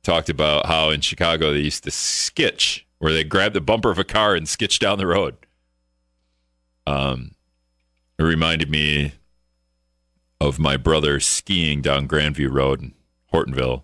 talked 0.04 0.30
about 0.30 0.66
how 0.66 0.90
in 0.90 1.02
Chicago 1.02 1.54
they 1.54 1.60
used 1.60 1.84
to 1.84 1.92
skitch, 1.92 2.84
where 2.98 3.14
they 3.14 3.24
grabbed 3.24 3.56
the 3.56 3.62
bumper 3.62 3.92
of 3.92 4.00
a 4.00 4.04
car 4.04 4.34
and 4.34 4.48
skitch 4.48 4.80
down 4.80 4.98
the 4.98 5.06
road. 5.06 5.38
Um, 6.88 7.32
it 8.18 8.24
reminded 8.24 8.70
me 8.70 9.14
of 10.40 10.60
my 10.60 10.78
brother 10.78 11.20
skiing 11.20 11.82
down 11.82 12.08
Grandview 12.08 12.52
Road 12.52 12.82
in 12.82 12.94
Hortonville 13.34 13.84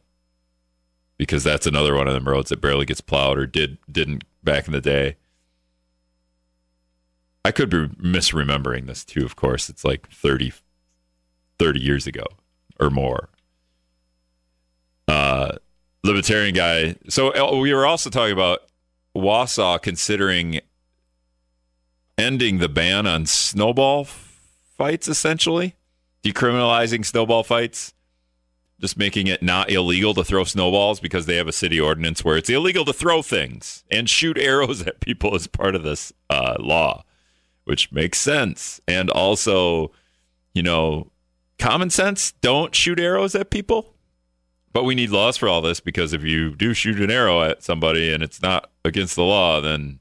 because 1.17 1.43
that's 1.43 1.67
another 1.67 1.95
one 1.95 2.07
of 2.07 2.13
them 2.13 2.27
roads 2.27 2.49
that 2.49 2.61
barely 2.61 2.85
gets 2.85 3.01
plowed 3.01 3.37
or 3.37 3.45
did 3.45 3.77
didn't 3.91 4.23
back 4.43 4.67
in 4.67 4.73
the 4.73 4.81
day. 4.81 5.17
I 7.43 7.51
could 7.51 7.69
be 7.69 7.87
misremembering 7.87 8.87
this 8.87 9.05
too, 9.05 9.23
of 9.23 9.35
course. 9.35 9.69
It's 9.69 9.85
like 9.85 10.09
30, 10.09 10.53
30 11.59 11.79
years 11.79 12.05
ago 12.05 12.25
or 12.79 12.89
more. 12.89 13.29
Uh, 15.07 15.53
libertarian 16.03 16.53
guy. 16.53 16.95
So 17.07 17.33
uh, 17.33 17.55
we 17.55 17.73
were 17.73 17.85
also 17.85 18.09
talking 18.09 18.33
about 18.33 18.63
Wausau 19.15 19.81
considering 19.81 20.59
ending 22.17 22.57
the 22.57 22.69
ban 22.69 23.05
on 23.07 23.25
snowball 23.25 24.05
fights, 24.05 25.07
essentially 25.07 25.75
decriminalizing 26.23 27.05
snowball 27.05 27.43
fights, 27.43 27.93
just 28.79 28.97
making 28.97 29.27
it 29.27 29.41
not 29.41 29.71
illegal 29.71 30.13
to 30.13 30.23
throw 30.23 30.43
snowballs 30.43 30.99
because 30.99 31.25
they 31.25 31.35
have 31.35 31.47
a 31.47 31.53
city 31.53 31.79
ordinance 31.79 32.23
where 32.23 32.37
it's 32.37 32.49
illegal 32.49 32.85
to 32.85 32.93
throw 32.93 33.21
things 33.21 33.83
and 33.89 34.09
shoot 34.09 34.37
arrows 34.41 34.85
at 34.85 34.99
people 34.99 35.35
as 35.35 35.47
part 35.47 35.75
of 35.75 35.83
this 35.83 36.13
uh, 36.29 36.55
law, 36.59 37.03
which 37.63 37.91
makes 37.91 38.19
sense. 38.19 38.81
And 38.87 39.09
also, 39.09 39.91
you 40.53 40.63
know, 40.63 41.11
common 41.59 41.89
sense 41.89 42.33
don't 42.41 42.75
shoot 42.75 42.99
arrows 42.99 43.35
at 43.35 43.49
people. 43.49 43.93
But 44.73 44.83
we 44.83 44.93
need 44.93 45.09
laws 45.09 45.37
for 45.37 45.49
all 45.49 45.61
this 45.61 45.79
because 45.79 46.13
if 46.13 46.23
you 46.23 46.53
do 46.55 46.73
shoot 46.75 47.01
an 47.01 47.09
arrow 47.09 47.41
at 47.41 47.63
somebody 47.63 48.13
and 48.13 48.21
it's 48.21 48.43
not 48.43 48.69
against 48.85 49.15
the 49.15 49.23
law, 49.23 49.59
then 49.59 49.99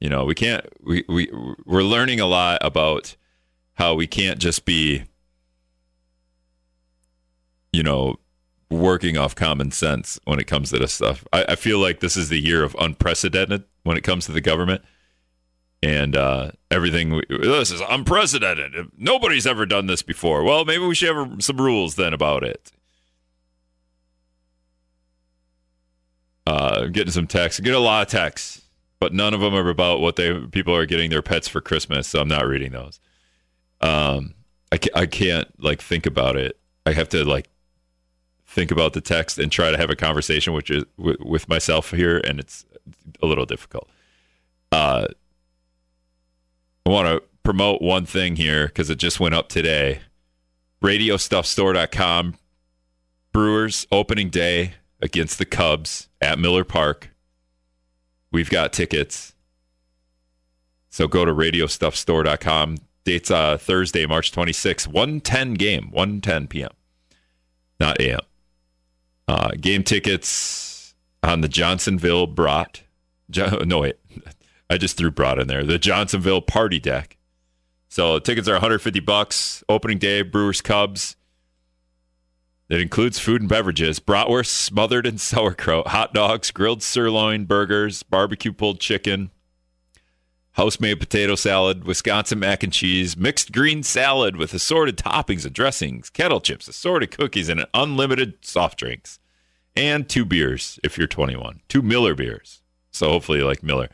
you 0.00 0.08
know 0.08 0.24
we 0.24 0.34
can't. 0.34 0.64
We 0.82 1.04
we 1.08 1.30
we're 1.64 1.82
learning 1.82 2.20
a 2.20 2.26
lot 2.26 2.58
about 2.60 3.16
how 3.74 3.94
we 3.94 4.06
can't 4.06 4.38
just 4.38 4.64
be 4.64 5.04
you 7.76 7.82
know, 7.82 8.16
working 8.70 9.18
off 9.18 9.34
common 9.34 9.70
sense 9.70 10.18
when 10.24 10.40
it 10.40 10.46
comes 10.46 10.70
to 10.70 10.78
this 10.78 10.94
stuff. 10.94 11.24
I, 11.32 11.44
I, 11.50 11.56
feel 11.56 11.78
like 11.78 12.00
this 12.00 12.16
is 12.16 12.30
the 12.30 12.40
year 12.40 12.64
of 12.64 12.74
unprecedented 12.80 13.64
when 13.84 13.98
it 13.98 14.02
comes 14.02 14.24
to 14.26 14.32
the 14.32 14.40
government. 14.40 14.82
And 15.82 16.16
uh, 16.16 16.52
everything, 16.70 17.10
we, 17.10 17.22
this 17.28 17.70
is 17.70 17.82
unprecedented. 17.86 18.90
Nobody's 18.96 19.46
ever 19.46 19.66
done 19.66 19.86
this 19.86 20.00
before. 20.00 20.42
Well, 20.42 20.64
maybe 20.64 20.84
we 20.86 20.94
should 20.94 21.14
have 21.14 21.44
some 21.44 21.58
rules 21.58 21.96
then 21.96 22.14
about 22.14 22.42
it. 22.42 22.72
Uh, 26.46 26.86
getting 26.86 27.12
some 27.12 27.26
texts. 27.26 27.60
Get 27.60 27.74
a 27.74 27.78
lot 27.78 28.06
of 28.06 28.08
texts, 28.08 28.62
but 28.98 29.12
none 29.12 29.34
of 29.34 29.40
them 29.40 29.54
are 29.54 29.68
about 29.68 30.00
what 30.00 30.16
they 30.16 30.38
people 30.52 30.74
are 30.74 30.86
getting 30.86 31.10
their 31.10 31.22
pets 31.22 31.48
for 31.48 31.60
Christmas. 31.60 32.08
So 32.08 32.20
I'm 32.20 32.28
not 32.28 32.46
reading 32.46 32.72
those. 32.72 33.00
Um, 33.80 34.34
I 34.72 34.78
can't, 34.78 34.96
I 34.96 35.06
can't 35.06 35.62
like 35.62 35.80
think 35.80 36.06
about 36.06 36.36
it. 36.36 36.58
I 36.86 36.92
have 36.92 37.08
to 37.10 37.24
like 37.24 37.48
think 38.46 38.70
about 38.70 38.94
the 38.94 39.00
text 39.00 39.38
and 39.38 39.52
try 39.52 39.70
to 39.70 39.76
have 39.76 39.90
a 39.90 39.96
conversation 39.96 40.52
which 40.54 40.70
is 40.70 40.84
with, 40.96 41.20
with 41.20 41.48
myself 41.48 41.90
here 41.90 42.20
and 42.24 42.40
it's 42.40 42.64
a 43.20 43.26
little 43.26 43.44
difficult 43.44 43.88
uh, 44.72 45.06
i 46.86 46.88
want 46.88 47.06
to 47.06 47.22
promote 47.42 47.82
one 47.82 48.06
thing 48.06 48.36
here 48.36 48.66
because 48.66 48.88
it 48.88 48.96
just 48.96 49.20
went 49.20 49.34
up 49.34 49.48
today 49.48 50.00
radiostuffstore.com 50.82 52.36
brewers 53.32 53.86
opening 53.92 54.30
day 54.30 54.72
against 55.02 55.38
the 55.38 55.44
cubs 55.44 56.08
at 56.20 56.38
miller 56.38 56.64
park 56.64 57.10
we've 58.36 58.50
got 58.50 58.72
tickets 58.72 59.32
so 60.90 61.08
go 61.08 61.24
to 61.24 61.32
radiostuffstore.com 61.32 62.76
dates 63.04 63.30
uh, 63.30 63.56
thursday 63.56 64.04
march 64.06 64.30
26 64.30 64.86
110 64.86 65.54
game 65.54 65.90
110 65.90 66.46
p.m 66.46 66.70
not 67.80 68.00
am 68.00 68.20
uh, 69.28 69.50
game 69.60 69.82
tickets 69.82 70.94
on 71.22 71.40
the 71.40 71.48
Johnsonville 71.48 72.26
Brat. 72.26 72.82
Jo- 73.30 73.62
no, 73.66 73.80
wait. 73.80 73.96
I 74.70 74.78
just 74.78 74.96
threw 74.96 75.10
Brat 75.10 75.38
in 75.38 75.46
there. 75.46 75.64
The 75.64 75.78
Johnsonville 75.78 76.42
Party 76.42 76.80
Deck. 76.80 77.16
So 77.88 78.18
tickets 78.18 78.48
are 78.48 78.52
150 78.52 79.00
bucks. 79.00 79.62
Opening 79.68 79.98
day, 79.98 80.22
Brewers 80.22 80.60
Cubs. 80.60 81.16
It 82.68 82.80
includes 82.80 83.18
food 83.18 83.40
and 83.40 83.48
beverages, 83.48 84.00
bratwurst 84.00 84.48
smothered 84.48 85.06
in 85.06 85.18
sauerkraut, 85.18 85.88
hot 85.88 86.12
dogs, 86.12 86.50
grilled 86.50 86.82
sirloin 86.82 87.44
burgers, 87.44 88.02
barbecue 88.02 88.52
pulled 88.52 88.80
chicken, 88.80 89.30
house 90.52 90.80
made 90.80 90.98
potato 90.98 91.34
salad, 91.36 91.84
Wisconsin 91.84 92.40
mac 92.40 92.62
and 92.62 92.72
cheese, 92.72 93.16
mixed 93.16 93.52
green 93.52 93.82
salad 93.82 94.36
with 94.36 94.52
assorted 94.54 94.96
toppings 94.96 95.44
and 95.44 95.54
dressings, 95.54 96.10
kettle 96.10 96.40
chips, 96.40 96.66
assorted 96.66 97.10
cookies, 97.10 97.48
and 97.48 97.66
unlimited 97.74 98.44
soft 98.44 98.78
drinks. 98.78 99.20
And 99.76 100.08
two 100.08 100.24
beers 100.24 100.80
if 100.82 100.96
you're 100.96 101.06
21. 101.06 101.60
Two 101.68 101.82
Miller 101.82 102.14
beers. 102.14 102.62
So 102.90 103.10
hopefully 103.10 103.42
like 103.42 103.62
Miller. 103.62 103.90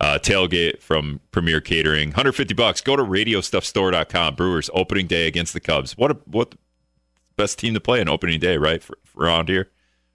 Uh, 0.00 0.18
tailgate 0.18 0.80
from 0.80 1.20
Premier 1.30 1.60
Catering. 1.60 2.08
150 2.08 2.54
bucks. 2.54 2.80
Go 2.80 2.96
to 2.96 3.02
radiostuffstore.com. 3.02 4.34
Brewers 4.34 4.70
opening 4.72 5.06
day 5.06 5.26
against 5.26 5.52
the 5.52 5.60
Cubs. 5.60 5.96
What 5.96 6.10
a, 6.10 6.14
what 6.24 6.54
best 7.36 7.58
team 7.58 7.74
to 7.74 7.80
play 7.80 8.00
on 8.00 8.08
opening 8.08 8.40
day, 8.40 8.56
right? 8.56 8.82
For, 8.82 8.98
for 9.04 9.24
around 9.24 9.48
here. 9.48 9.70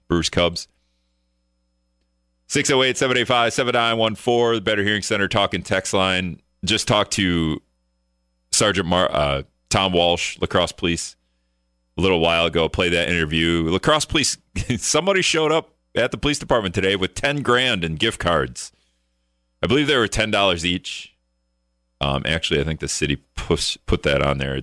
Brewers 0.08 0.28
Cubs. 0.28 0.68
608 2.48 2.98
785 2.98 3.52
7914, 3.54 4.54
the 4.56 4.60
Better 4.60 4.82
Hearing 4.82 5.02
Center 5.02 5.26
talking 5.26 5.62
text 5.62 5.94
line. 5.94 6.40
Just 6.64 6.86
talked 6.86 7.12
to 7.12 7.62
Sergeant 8.50 8.86
Mar- 8.86 9.10
uh, 9.10 9.42
Tom 9.70 9.92
Walsh, 9.92 10.38
La 10.38 10.46
Crosse 10.46 10.72
Police, 10.72 11.16
a 11.96 12.02
little 12.02 12.20
while 12.20 12.44
ago. 12.44 12.68
Play 12.68 12.90
that 12.90 13.08
interview. 13.08 13.70
La 13.70 13.78
Crosse 13.78 14.04
Police, 14.04 14.36
somebody 14.76 15.22
showed 15.22 15.50
up 15.50 15.70
at 15.94 16.10
the 16.10 16.18
police 16.18 16.38
department 16.38 16.74
today 16.74 16.94
with 16.94 17.14
10 17.14 17.42
grand 17.42 17.84
in 17.84 17.94
gift 17.94 18.18
cards. 18.18 18.70
I 19.62 19.66
believe 19.66 19.86
they 19.86 19.96
were 19.96 20.08
$10 20.08 20.64
each. 20.64 21.14
Um, 22.02 22.22
actually, 22.26 22.60
I 22.60 22.64
think 22.64 22.80
the 22.80 22.88
city 22.88 23.22
put 23.34 24.02
that 24.02 24.20
on 24.22 24.38
there. 24.38 24.62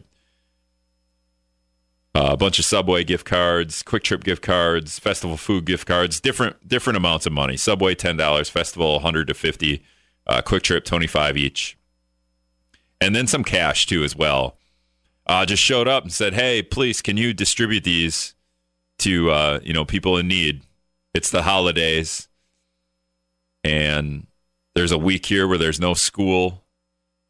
Uh, 2.20 2.34
a 2.34 2.38
bunch 2.38 2.60
of 2.60 2.66
Subway 2.66 3.06
gift 3.06 3.26
cards, 3.26 3.82
Kwik 3.82 4.04
Trip 4.04 4.26
gift 4.26 4.42
cards, 4.42 5.00
Festival 5.00 5.38
food 5.38 5.64
gift 5.64 5.88
cards, 5.88 6.20
different 6.20 6.68
different 6.68 6.98
amounts 6.98 7.26
of 7.26 7.32
money. 7.32 7.56
Subway 7.56 7.96
ten 7.96 8.18
dollars, 8.18 8.50
Festival 8.50 9.00
hundred 9.00 9.30
to 9.30 9.34
fifty, 9.34 9.84
uh, 10.28 10.42
Kwik 10.42 10.64
Trip 10.64 10.84
twenty 10.84 11.08
five 11.08 11.38
each, 11.38 11.78
and 13.00 13.16
then 13.16 13.26
some 13.26 13.46
cash 13.46 13.86
too 13.86 14.04
as 14.04 14.18
well. 14.18 14.58
Uh, 15.28 15.46
just 15.46 15.64
showed 15.64 15.88
up 15.88 16.04
and 16.04 16.12
said, 16.12 16.34
"Hey, 16.34 16.62
please, 16.62 17.02
can 17.02 17.16
you 17.16 17.34
distribute 17.34 17.86
these 17.86 18.34
to 18.98 19.32
uh, 19.32 19.60
you 19.64 19.72
know 19.72 19.86
people 19.86 20.18
in 20.18 20.28
need? 20.28 20.64
It's 21.14 21.32
the 21.32 21.44
holidays, 21.44 22.28
and 23.64 24.28
there's 24.76 24.92
a 24.92 24.98
week 24.98 25.26
here 25.26 25.48
where 25.48 25.58
there's 25.58 25.80
no 25.80 25.94
school, 25.94 26.66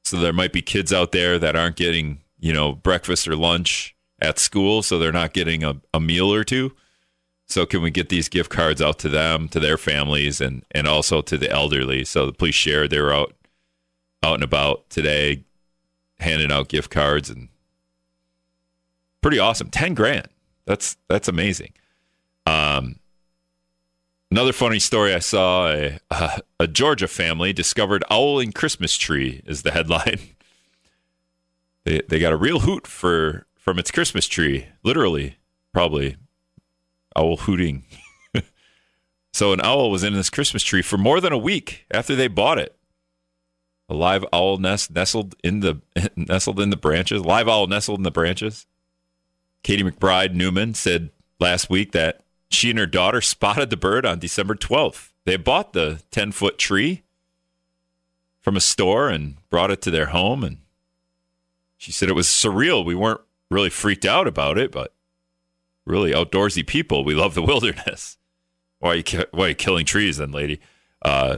so 0.03 0.17
there 0.17 0.33
might 0.33 0.51
be 0.51 0.63
kids 0.63 0.91
out 0.91 1.11
there 1.11 1.37
that 1.37 1.55
aren't 1.55 1.75
getting 1.75 2.21
you 2.39 2.53
know 2.53 2.73
breakfast 2.73 3.27
or 3.27 3.35
lunch 3.35 3.95
at 4.21 4.39
school, 4.39 4.81
so 4.81 4.99
they're 4.99 5.11
not 5.11 5.33
getting 5.33 5.63
a, 5.63 5.75
a 5.93 5.99
meal 5.99 6.33
or 6.33 6.43
two. 6.43 6.73
So 7.45 7.65
can 7.65 7.81
we 7.81 7.89
get 7.89 8.09
these 8.09 8.29
gift 8.29 8.51
cards 8.51 8.81
out 8.81 8.99
to 8.99 9.09
them, 9.09 9.49
to 9.49 9.59
their 9.59 9.77
families, 9.77 10.39
and 10.39 10.63
and 10.71 10.87
also 10.87 11.21
to 11.21 11.37
the 11.37 11.49
elderly? 11.49 12.05
So 12.05 12.25
the 12.25 12.33
police 12.33 12.55
shared 12.55 12.91
they 12.91 13.01
were 13.01 13.13
out 13.13 13.35
out 14.21 14.35
and 14.35 14.43
about 14.43 14.89
today, 14.89 15.43
handing 16.19 16.51
out 16.51 16.69
gift 16.69 16.91
cards 16.91 17.29
and 17.29 17.49
pretty 19.21 19.39
awesome. 19.39 19.69
Ten 19.69 19.93
grand. 19.93 20.27
That's 20.65 20.97
that's 21.07 21.27
amazing. 21.27 21.73
Um, 22.45 22.99
another 24.29 24.53
funny 24.53 24.79
story 24.79 25.13
I 25.13 25.19
saw: 25.19 25.71
a, 25.71 26.41
a, 26.59 26.67
Georgia 26.67 27.07
family 27.07 27.53
discovered 27.53 28.03
owling 28.11 28.51
Christmas 28.51 28.95
tree 28.95 29.41
is 29.45 29.63
the 29.63 29.71
headline. 29.71 30.19
they 31.85 32.01
they 32.07 32.19
got 32.19 32.33
a 32.33 32.37
real 32.37 32.59
hoot 32.59 32.85
for 32.85 33.47
from 33.59 33.77
its 33.77 33.91
Christmas 33.91 34.25
tree, 34.25 34.65
literally, 34.83 35.37
probably 35.71 36.15
owl 37.15 37.37
hooting. 37.37 37.83
so 39.33 39.53
an 39.53 39.61
owl 39.61 39.91
was 39.91 40.03
in 40.03 40.13
this 40.13 40.29
Christmas 40.29 40.63
tree 40.63 40.81
for 40.81 40.97
more 40.97 41.21
than 41.21 41.33
a 41.33 41.37
week 41.37 41.85
after 41.91 42.15
they 42.15 42.27
bought 42.27 42.57
it. 42.57 42.75
A 43.89 43.93
live 43.93 44.25
owl 44.31 44.57
nest 44.57 44.91
nestled 44.91 45.35
in 45.43 45.59
the 45.59 45.81
nestled 46.15 46.59
in 46.59 46.69
the 46.69 46.77
branches. 46.77 47.25
Live 47.25 47.47
owl 47.47 47.67
nestled 47.67 47.99
in 47.99 48.03
the 48.03 48.11
branches. 48.11 48.65
Katie 49.61 49.83
McBride 49.83 50.33
Newman 50.33 50.73
said 50.73 51.09
last 51.39 51.69
week 51.69 51.91
that 51.91 52.23
she 52.49 52.69
and 52.69 52.79
her 52.79 52.87
daughter 52.87 53.19
spotted 53.19 53.69
the 53.69 53.77
bird 53.77 54.05
on 54.05 54.19
December 54.19 54.55
12th. 54.55 55.09
They 55.25 55.37
bought 55.37 55.73
the 55.73 56.01
10 56.11 56.31
foot 56.31 56.57
tree 56.57 57.03
from 58.39 58.55
a 58.55 58.61
store 58.61 59.09
and 59.09 59.35
brought 59.49 59.69
it 59.69 59.81
to 59.81 59.91
their 59.91 60.07
home. 60.07 60.43
And 60.43 60.57
she 61.77 61.91
said 61.91 62.09
it 62.09 62.15
was 62.15 62.27
surreal. 62.27 62.85
We 62.85 62.95
weren't 62.95 63.21
really 63.49 63.69
freaked 63.69 64.05
out 64.05 64.27
about 64.27 64.57
it, 64.57 64.71
but 64.71 64.93
really 65.85 66.11
outdoorsy 66.11 66.65
people. 66.65 67.03
We 67.03 67.15
love 67.15 67.33
the 67.33 67.41
wilderness. 67.43 68.17
Why 68.79 68.91
are 68.91 68.95
you, 68.95 69.03
why 69.31 69.45
are 69.45 69.49
you 69.49 69.55
killing 69.55 69.85
trees 69.85 70.17
then, 70.17 70.31
lady? 70.31 70.59
Uh, 71.01 71.37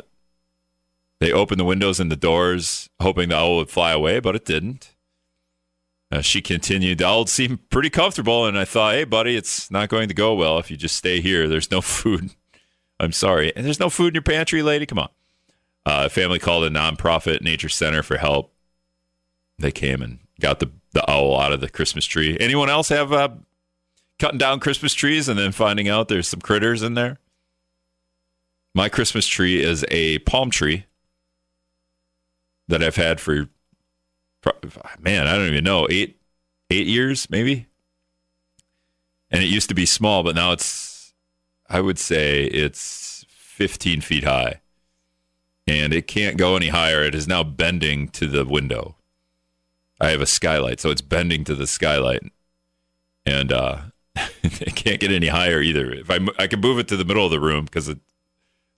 they 1.19 1.32
opened 1.32 1.60
the 1.60 1.65
windows 1.65 2.00
and 2.00 2.12
the 2.12 2.15
doors, 2.15 2.89
hoping 3.00 3.30
the 3.30 3.38
owl 3.38 3.58
would 3.58 3.69
fly 3.69 3.91
away, 3.91 4.19
but 4.19 4.36
it 4.36 4.45
didn't. 4.45 4.95
Uh, 6.12 6.21
she 6.21 6.41
continued, 6.41 6.97
the 6.97 7.08
owl 7.08 7.26
seemed 7.26 7.69
pretty 7.69 7.89
comfortable, 7.89 8.45
and 8.45 8.60
I 8.60 8.65
thought, 8.65 8.95
hey, 8.95 9.06
buddy, 9.06 9.36
it's 9.38 9.71
not 9.71 9.88
going 9.88 10.10
to 10.10 10.13
go 10.13 10.36
well 10.36 10.60
if 10.60 10.69
you 10.69 10.76
just 10.76 10.95
stay 10.95 11.21
here. 11.21 11.47
There's 11.47 11.71
no 11.71 11.80
food. 11.82 12.32
I'm 13.00 13.12
sorry. 13.12 13.56
And 13.56 13.65
there's 13.65 13.80
no 13.80 13.89
food 13.89 14.10
in 14.10 14.15
your 14.15 14.21
pantry, 14.24 14.62
lady? 14.62 14.86
Come 14.86 15.00
on. 15.00 15.10
Uh, 15.86 16.10
family 16.10 16.38
called 16.38 16.63
a 16.63 16.69
nonprofit 16.69 17.41
nature 17.41 17.69
center 17.69 18.04
for 18.04 18.17
help. 18.17 18.54
They 19.58 19.71
came 19.71 20.02
and 20.02 20.19
got 20.41 20.60
the, 20.60 20.71
the 20.93 21.10
owl 21.10 21.39
out 21.39 21.54
of 21.54 21.62
the 21.62 21.69
Christmas 21.69 22.06
tree. 22.06 22.38
Anyone 22.39 22.69
else 22.69 22.89
have 22.89 23.13
uh, 23.13 23.30
cutting 24.19 24.38
down 24.38 24.60
Christmas 24.60 24.93
trees 24.93 25.30
and 25.30 25.39
then 25.39 25.51
finding 25.51 25.88
out 25.88 26.08
there's 26.08 26.27
some 26.27 26.41
critters 26.41 26.84
in 26.84 26.95
there? 26.95 27.19
My 28.73 28.89
Christmas 28.89 29.27
tree 29.27 29.62
is 29.62 29.86
a 29.89 30.19
palm 30.19 30.49
tree 30.49 30.86
that 32.67 32.84
I've 32.84 32.95
had 32.95 33.19
for 33.19 33.47
man, 34.99 35.27
I 35.27 35.36
don't 35.36 35.47
even 35.47 35.63
know, 35.63 35.88
eight 35.89 36.19
eight 36.69 36.88
years 36.88 37.30
maybe. 37.30 37.67
And 39.30 39.43
it 39.43 39.49
used 39.49 39.69
to 39.69 39.75
be 39.75 39.86
small, 39.86 40.23
but 40.23 40.36
now 40.36 40.51
it's 40.51 41.13
I 41.69 41.82
would 41.82 41.99
say 41.99 42.45
it's 42.45 43.25
15 43.30 44.01
feet 44.01 44.23
high. 44.23 44.62
And 45.67 45.93
it 45.93 46.08
can't 46.08 46.38
go 46.38 46.56
any 46.56 46.69
higher. 46.69 47.04
It 47.04 47.15
is 47.15 47.27
now 47.27 47.43
bending 47.43 48.10
to 48.10 48.27
the 48.27 48.45
window. 48.45 48.95
I 50.02 50.10
have 50.10 50.22
a 50.22 50.26
skylight, 50.26 50.80
so 50.80 50.90
it's 50.90 51.02
bending 51.02 51.44
to 51.44 51.56
the 51.56 51.68
skylight. 51.68 52.24
And 53.26 53.54
uh 53.54 53.82
it 54.44 54.76
can't 54.76 55.00
get 55.00 55.12
any 55.12 55.28
higher 55.28 55.62
either. 55.62 55.94
If 55.94 56.10
I 56.10 56.20
I 56.40 56.48
can 56.48 56.60
move 56.60 56.80
it 56.80 56.88
to 56.90 56.98
the 56.98 57.06
middle 57.06 57.24
of 57.24 57.32
the 57.32 57.40
room 57.40 57.66
because 57.66 57.88
it 57.88 58.00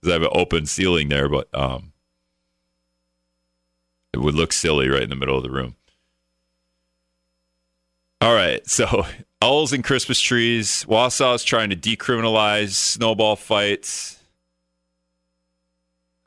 because 0.00 0.10
I 0.10 0.12
have 0.12 0.22
an 0.22 0.28
open 0.32 0.66
ceiling 0.66 1.08
there, 1.08 1.30
but 1.30 1.48
um 1.54 1.92
it 4.12 4.20
would 4.20 4.34
look 4.34 4.52
silly 4.52 4.88
right 4.88 5.02
in 5.02 5.10
the 5.10 5.16
middle 5.16 5.36
of 5.36 5.42
the 5.42 5.50
room. 5.50 5.76
All 8.20 8.34
right, 8.34 8.66
so 8.68 9.06
owls 9.40 9.72
and 9.72 9.82
Christmas 9.82 10.20
trees. 10.20 10.84
Wausau 10.86 11.34
is 11.34 11.42
trying 11.42 11.70
to 11.70 11.76
decriminalize 11.76 12.72
snowball 12.72 13.36
fights. 13.36 14.20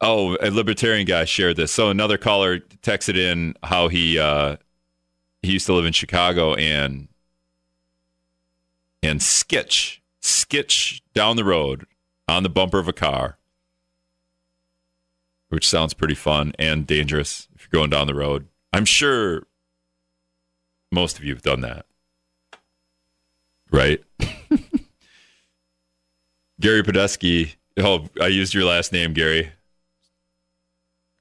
Oh, 0.02 0.38
a 0.42 0.50
libertarian 0.52 1.06
guy 1.06 1.26
shared 1.26 1.58
this. 1.58 1.72
So 1.72 1.90
another 1.90 2.18
caller 2.18 2.60
texted 2.84 3.16
in 3.18 3.56
how 3.64 3.88
he 3.88 4.20
uh, 4.20 4.58
he 5.48 5.54
used 5.54 5.66
to 5.66 5.74
live 5.74 5.86
in 5.86 5.94
Chicago 5.94 6.54
and 6.56 7.08
and 9.02 9.22
skitch 9.22 10.00
skitch 10.22 11.02
down 11.14 11.38
the 11.38 11.46
road 11.46 11.88
on 12.28 12.44
the 12.44 12.50
bumper 12.50 12.80
of 12.80 12.90
a 12.90 12.94
car 12.94 13.38
which 15.48 15.68
sounds 15.68 15.94
pretty 15.94 16.16
fun 16.16 16.52
and 16.60 16.86
dangerous 16.86 17.48
if 17.56 17.62
you're 17.62 17.80
going 17.80 17.90
down 17.90 18.08
the 18.08 18.14
road. 18.14 18.48
I'm 18.74 18.84
sure 18.84 19.48
most 20.92 21.18
of 21.18 21.24
you 21.24 21.34
have 21.34 21.42
done 21.42 21.62
that. 21.62 21.86
Right? 23.72 24.04
Gary 26.60 26.84
Podesky. 26.84 27.56
Oh, 27.78 28.10
I 28.22 28.28
used 28.28 28.54
your 28.54 28.66
last 28.66 28.92
name, 28.92 29.14
Gary. 29.14 29.54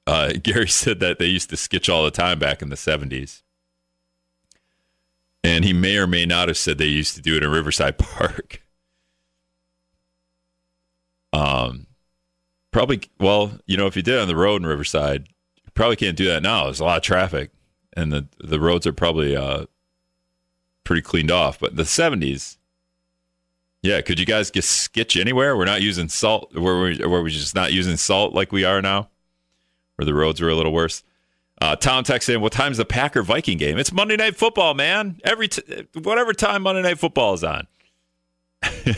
Uh, 0.05 0.33
Gary 0.43 0.67
said 0.67 0.99
that 0.99 1.19
they 1.19 1.27
used 1.27 1.49
to 1.51 1.55
skitch 1.55 1.87
all 1.93 2.03
the 2.03 2.11
time 2.11 2.37
back 2.37 2.61
in 2.61 2.67
the 2.67 2.75
70s. 2.75 3.43
And 5.47 5.63
he 5.63 5.71
may 5.71 5.95
or 5.95 6.07
may 6.07 6.25
not 6.25 6.49
have 6.49 6.57
said 6.57 6.77
they 6.77 6.87
used 6.87 7.15
to 7.15 7.21
do 7.21 7.37
it 7.37 7.43
in 7.43 7.49
Riverside 7.49 7.97
Park. 7.97 8.61
Um, 11.31 11.87
probably 12.71 13.03
well, 13.17 13.53
you 13.65 13.77
know, 13.77 13.87
if 13.87 13.95
you 13.95 14.01
did 14.01 14.19
on 14.19 14.27
the 14.27 14.35
road 14.35 14.61
in 14.61 14.67
Riverside, 14.67 15.29
you 15.63 15.71
probably 15.73 15.95
can't 15.95 16.17
do 16.17 16.25
that 16.25 16.43
now. 16.43 16.65
There's 16.65 16.81
a 16.81 16.83
lot 16.83 16.97
of 16.97 17.03
traffic, 17.03 17.51
and 17.95 18.11
the 18.11 18.27
the 18.39 18.59
roads 18.59 18.85
are 18.85 18.91
probably 18.91 19.37
uh, 19.37 19.67
pretty 20.83 21.01
cleaned 21.01 21.31
off. 21.31 21.59
But 21.59 21.77
the 21.77 21.83
'70s, 21.83 22.57
yeah, 23.81 24.01
could 24.01 24.19
you 24.19 24.25
guys 24.25 24.51
get 24.51 24.65
skitch 24.65 25.17
anywhere? 25.19 25.55
We're 25.55 25.63
not 25.63 25.81
using 25.81 26.09
salt. 26.09 26.53
Where 26.57 26.81
we 26.81 27.31
just 27.31 27.55
not 27.55 27.71
using 27.71 27.95
salt 27.95 28.33
like 28.33 28.51
we 28.51 28.65
are 28.65 28.81
now, 28.81 29.07
where 29.95 30.05
the 30.05 30.13
roads 30.13 30.41
are 30.41 30.49
a 30.49 30.55
little 30.55 30.73
worse. 30.73 31.03
Uh, 31.59 31.75
Tom 31.75 32.03
texted 32.03 32.35
in, 32.35 32.41
"What 32.41 32.53
time's 32.53 32.77
the 32.77 32.85
Packer 32.85 33.23
Viking 33.23 33.57
game? 33.57 33.77
It's 33.77 33.91
Monday 33.91 34.15
Night 34.15 34.35
Football, 34.35 34.73
man. 34.73 35.19
Every 35.23 35.47
t- 35.47 35.87
whatever 35.93 36.33
time 36.33 36.63
Monday 36.63 36.83
Night 36.83 36.99
Football 36.99 37.33
is 37.33 37.43
on." 37.43 37.67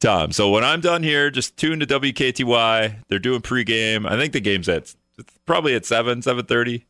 Tom. 0.00 0.32
So 0.32 0.50
when 0.50 0.64
I'm 0.64 0.80
done 0.80 1.02
here, 1.02 1.30
just 1.30 1.56
tune 1.56 1.80
to 1.80 1.86
WKTY. 1.86 2.96
They're 3.08 3.18
doing 3.18 3.40
pregame. 3.40 4.06
I 4.08 4.18
think 4.18 4.32
the 4.32 4.40
game's 4.40 4.68
at 4.68 4.94
probably 5.46 5.74
at 5.74 5.86
seven, 5.86 6.22
seven 6.22 6.44
thirty. 6.46 6.86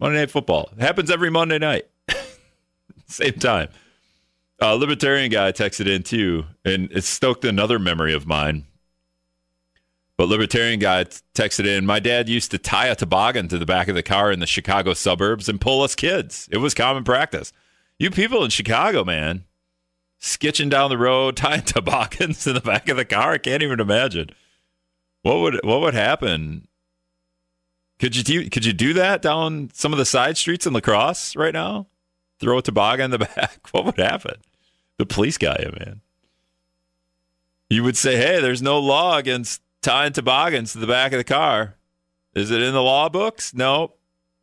Monday 0.00 0.18
Night 0.18 0.30
Football 0.30 0.70
it 0.76 0.80
happens 0.80 1.10
every 1.10 1.30
Monday 1.30 1.58
night, 1.58 1.86
same 3.06 3.34
time. 3.34 3.68
Uh, 4.60 4.74
libertarian 4.74 5.30
guy 5.30 5.52
texted 5.52 5.86
in 5.86 6.02
too, 6.02 6.44
and 6.64 6.90
it 6.92 7.04
stoked 7.04 7.44
another 7.44 7.78
memory 7.78 8.14
of 8.14 8.26
mine. 8.26 8.64
But 10.22 10.28
libertarian 10.28 10.78
guy 10.78 11.06
texted 11.34 11.66
in, 11.66 11.84
my 11.84 11.98
dad 11.98 12.28
used 12.28 12.52
to 12.52 12.58
tie 12.58 12.86
a 12.86 12.94
toboggan 12.94 13.48
to 13.48 13.58
the 13.58 13.66
back 13.66 13.88
of 13.88 13.96
the 13.96 14.04
car 14.04 14.30
in 14.30 14.38
the 14.38 14.46
Chicago 14.46 14.94
suburbs 14.94 15.48
and 15.48 15.60
pull 15.60 15.82
us 15.82 15.96
kids. 15.96 16.48
It 16.52 16.58
was 16.58 16.74
common 16.74 17.02
practice. 17.02 17.52
You 17.98 18.08
people 18.12 18.44
in 18.44 18.50
Chicago, 18.50 19.02
man, 19.02 19.46
skitching 20.20 20.70
down 20.70 20.90
the 20.90 20.96
road, 20.96 21.36
tying 21.38 21.62
toboggans 21.62 22.46
in 22.46 22.54
the 22.54 22.60
back 22.60 22.88
of 22.88 22.96
the 22.96 23.04
car. 23.04 23.32
I 23.32 23.38
can't 23.38 23.64
even 23.64 23.80
imagine. 23.80 24.30
What 25.22 25.40
would 25.40 25.60
what 25.64 25.80
would 25.80 25.94
happen? 25.94 26.68
Could 27.98 28.14
you 28.14 28.22
do, 28.22 28.48
could 28.48 28.64
you 28.64 28.72
do 28.72 28.92
that 28.92 29.22
down 29.22 29.70
some 29.74 29.92
of 29.92 29.98
the 29.98 30.04
side 30.04 30.36
streets 30.36 30.68
in 30.68 30.72
La 30.72 30.78
Crosse 30.78 31.34
right 31.34 31.52
now? 31.52 31.88
Throw 32.38 32.58
a 32.58 32.62
toboggan 32.62 33.06
in 33.06 33.10
the 33.10 33.18
back. 33.36 33.66
What 33.72 33.86
would 33.86 33.98
happen? 33.98 34.36
The 34.98 35.04
police 35.04 35.36
got 35.36 35.64
you, 35.64 35.72
man. 35.80 36.00
You 37.68 37.82
would 37.82 37.96
say, 37.96 38.16
"Hey, 38.16 38.40
there's 38.40 38.62
no 38.62 38.78
law 38.78 39.18
against 39.18 39.62
tying 39.82 40.12
toboggans 40.12 40.72
to 40.72 40.78
the 40.78 40.86
back 40.86 41.12
of 41.12 41.18
the 41.18 41.24
car. 41.24 41.76
Is 42.34 42.50
it 42.50 42.62
in 42.62 42.72
the 42.72 42.82
law 42.82 43.08
books? 43.08 43.52
No. 43.52 43.94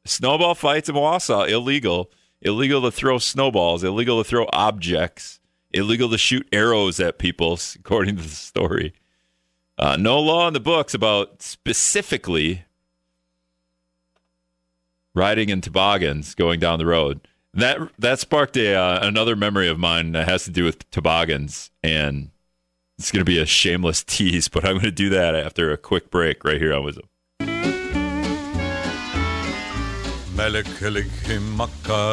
Snowball 0.05 0.55
fights 0.55 0.89
in 0.89 0.95
Wausau 0.95 1.49
illegal. 1.49 2.11
Illegal 2.41 2.81
to 2.83 2.91
throw 2.91 3.17
snowballs. 3.17 3.83
Illegal 3.83 4.23
to 4.23 4.29
throw 4.29 4.47
objects 4.53 5.39
illegal 5.71 6.09
to 6.09 6.17
shoot 6.17 6.47
arrows 6.51 6.99
at 6.99 7.17
people, 7.17 7.59
according 7.75 8.17
to 8.17 8.23
the 8.23 8.29
story. 8.29 8.93
Uh, 9.77 9.95
no 9.97 10.19
law 10.19 10.47
in 10.47 10.53
the 10.53 10.59
books 10.59 10.93
about 10.93 11.41
specifically 11.41 12.65
riding 15.13 15.49
in 15.49 15.61
toboggans 15.61 16.35
going 16.35 16.59
down 16.59 16.79
the 16.79 16.85
road. 16.85 17.21
That 17.53 17.79
that 17.97 18.19
sparked 18.19 18.57
a 18.57 18.75
uh, 18.75 19.07
another 19.07 19.35
memory 19.35 19.69
of 19.69 19.79
mine 19.79 20.11
that 20.11 20.27
has 20.27 20.43
to 20.43 20.51
do 20.51 20.65
with 20.65 20.89
toboggans, 20.91 21.71
and 21.81 22.29
it's 22.99 23.11
going 23.11 23.21
to 23.21 23.25
be 23.25 23.39
a 23.39 23.45
shameless 23.45 24.03
tease, 24.03 24.49
but 24.49 24.65
I'm 24.65 24.73
going 24.73 24.81
to 24.81 24.91
do 24.91 25.09
that 25.09 25.33
after 25.33 25.71
a 25.71 25.77
quick 25.77 26.11
break 26.11 26.43
right 26.43 26.59
here 26.59 26.73
on 26.73 26.83
WIZM. 26.83 26.99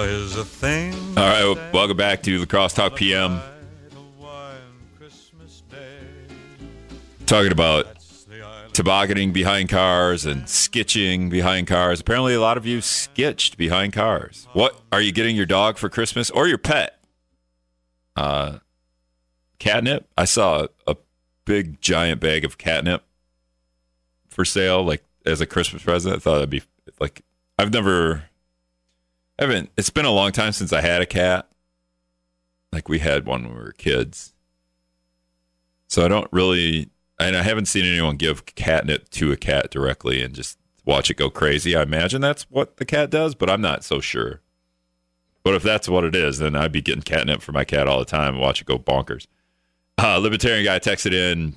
Is 0.04 0.36
a 0.36 0.44
thing. 0.44 0.94
All 1.16 1.24
right, 1.24 1.44
well, 1.44 1.58
welcome 1.72 1.96
back 1.96 2.22
to 2.22 2.38
La 2.38 2.44
Crosse 2.46 2.72
Talk 2.72 2.94
PM. 2.96 3.40
Talking 7.26 7.52
about 7.52 7.88
tobogganing 8.72 9.32
behind 9.32 9.68
cars 9.68 10.24
and 10.24 10.44
skitching 10.44 11.30
behind 11.30 11.66
cars. 11.66 12.00
Apparently, 12.00 12.34
a 12.34 12.40
lot 12.40 12.56
of 12.56 12.64
you 12.66 12.80
skitched 12.80 13.56
behind 13.56 13.92
cars. 13.92 14.46
What 14.52 14.80
are 14.92 15.00
you 15.00 15.10
getting 15.10 15.34
your 15.34 15.46
dog 15.46 15.78
for 15.78 15.88
Christmas 15.88 16.30
or 16.30 16.46
your 16.46 16.58
pet? 16.58 17.00
Uh, 18.14 18.58
catnip. 19.58 20.08
I 20.16 20.24
saw 20.24 20.66
a 20.86 20.96
big 21.44 21.80
giant 21.80 22.20
bag 22.20 22.44
of 22.44 22.58
catnip 22.58 23.04
for 24.28 24.44
sale, 24.44 24.82
like 24.82 25.04
as 25.24 25.40
a 25.40 25.46
Christmas 25.46 25.82
present. 25.82 26.16
I 26.16 26.18
thought 26.18 26.38
it'd 26.38 26.50
be 26.50 26.62
like 27.00 27.22
I've 27.58 27.72
never, 27.72 28.24
I 29.38 29.44
haven't. 29.44 29.70
It's 29.76 29.90
been 29.90 30.04
a 30.04 30.10
long 30.10 30.32
time 30.32 30.52
since 30.52 30.72
I 30.72 30.80
had 30.80 31.00
a 31.00 31.06
cat. 31.06 31.48
Like 32.72 32.88
we 32.88 32.98
had 32.98 33.26
one 33.26 33.44
when 33.44 33.54
we 33.54 33.60
were 33.60 33.72
kids, 33.72 34.34
so 35.88 36.04
I 36.04 36.08
don't 36.08 36.28
really, 36.32 36.90
and 37.18 37.36
I 37.36 37.42
haven't 37.42 37.66
seen 37.66 37.86
anyone 37.86 38.16
give 38.16 38.44
catnip 38.44 39.08
to 39.10 39.32
a 39.32 39.36
cat 39.36 39.70
directly 39.70 40.22
and 40.22 40.34
just 40.34 40.58
watch 40.84 41.10
it 41.10 41.16
go 41.16 41.30
crazy. 41.30 41.74
I 41.74 41.82
imagine 41.82 42.20
that's 42.20 42.42
what 42.50 42.76
the 42.76 42.84
cat 42.84 43.08
does, 43.08 43.34
but 43.34 43.48
I'm 43.48 43.62
not 43.62 43.84
so 43.84 44.00
sure. 44.00 44.42
But 45.42 45.54
if 45.54 45.62
that's 45.62 45.88
what 45.88 46.04
it 46.04 46.16
is, 46.16 46.38
then 46.38 46.56
I'd 46.56 46.72
be 46.72 46.82
getting 46.82 47.02
catnip 47.02 47.40
for 47.40 47.52
my 47.52 47.64
cat 47.64 47.86
all 47.86 48.00
the 48.00 48.04
time 48.04 48.34
and 48.34 48.42
watch 48.42 48.60
it 48.60 48.66
go 48.66 48.78
bonkers. 48.78 49.26
Uh, 49.98 50.18
libertarian 50.18 50.64
guy 50.64 50.78
texted 50.78 51.12
in. 51.12 51.56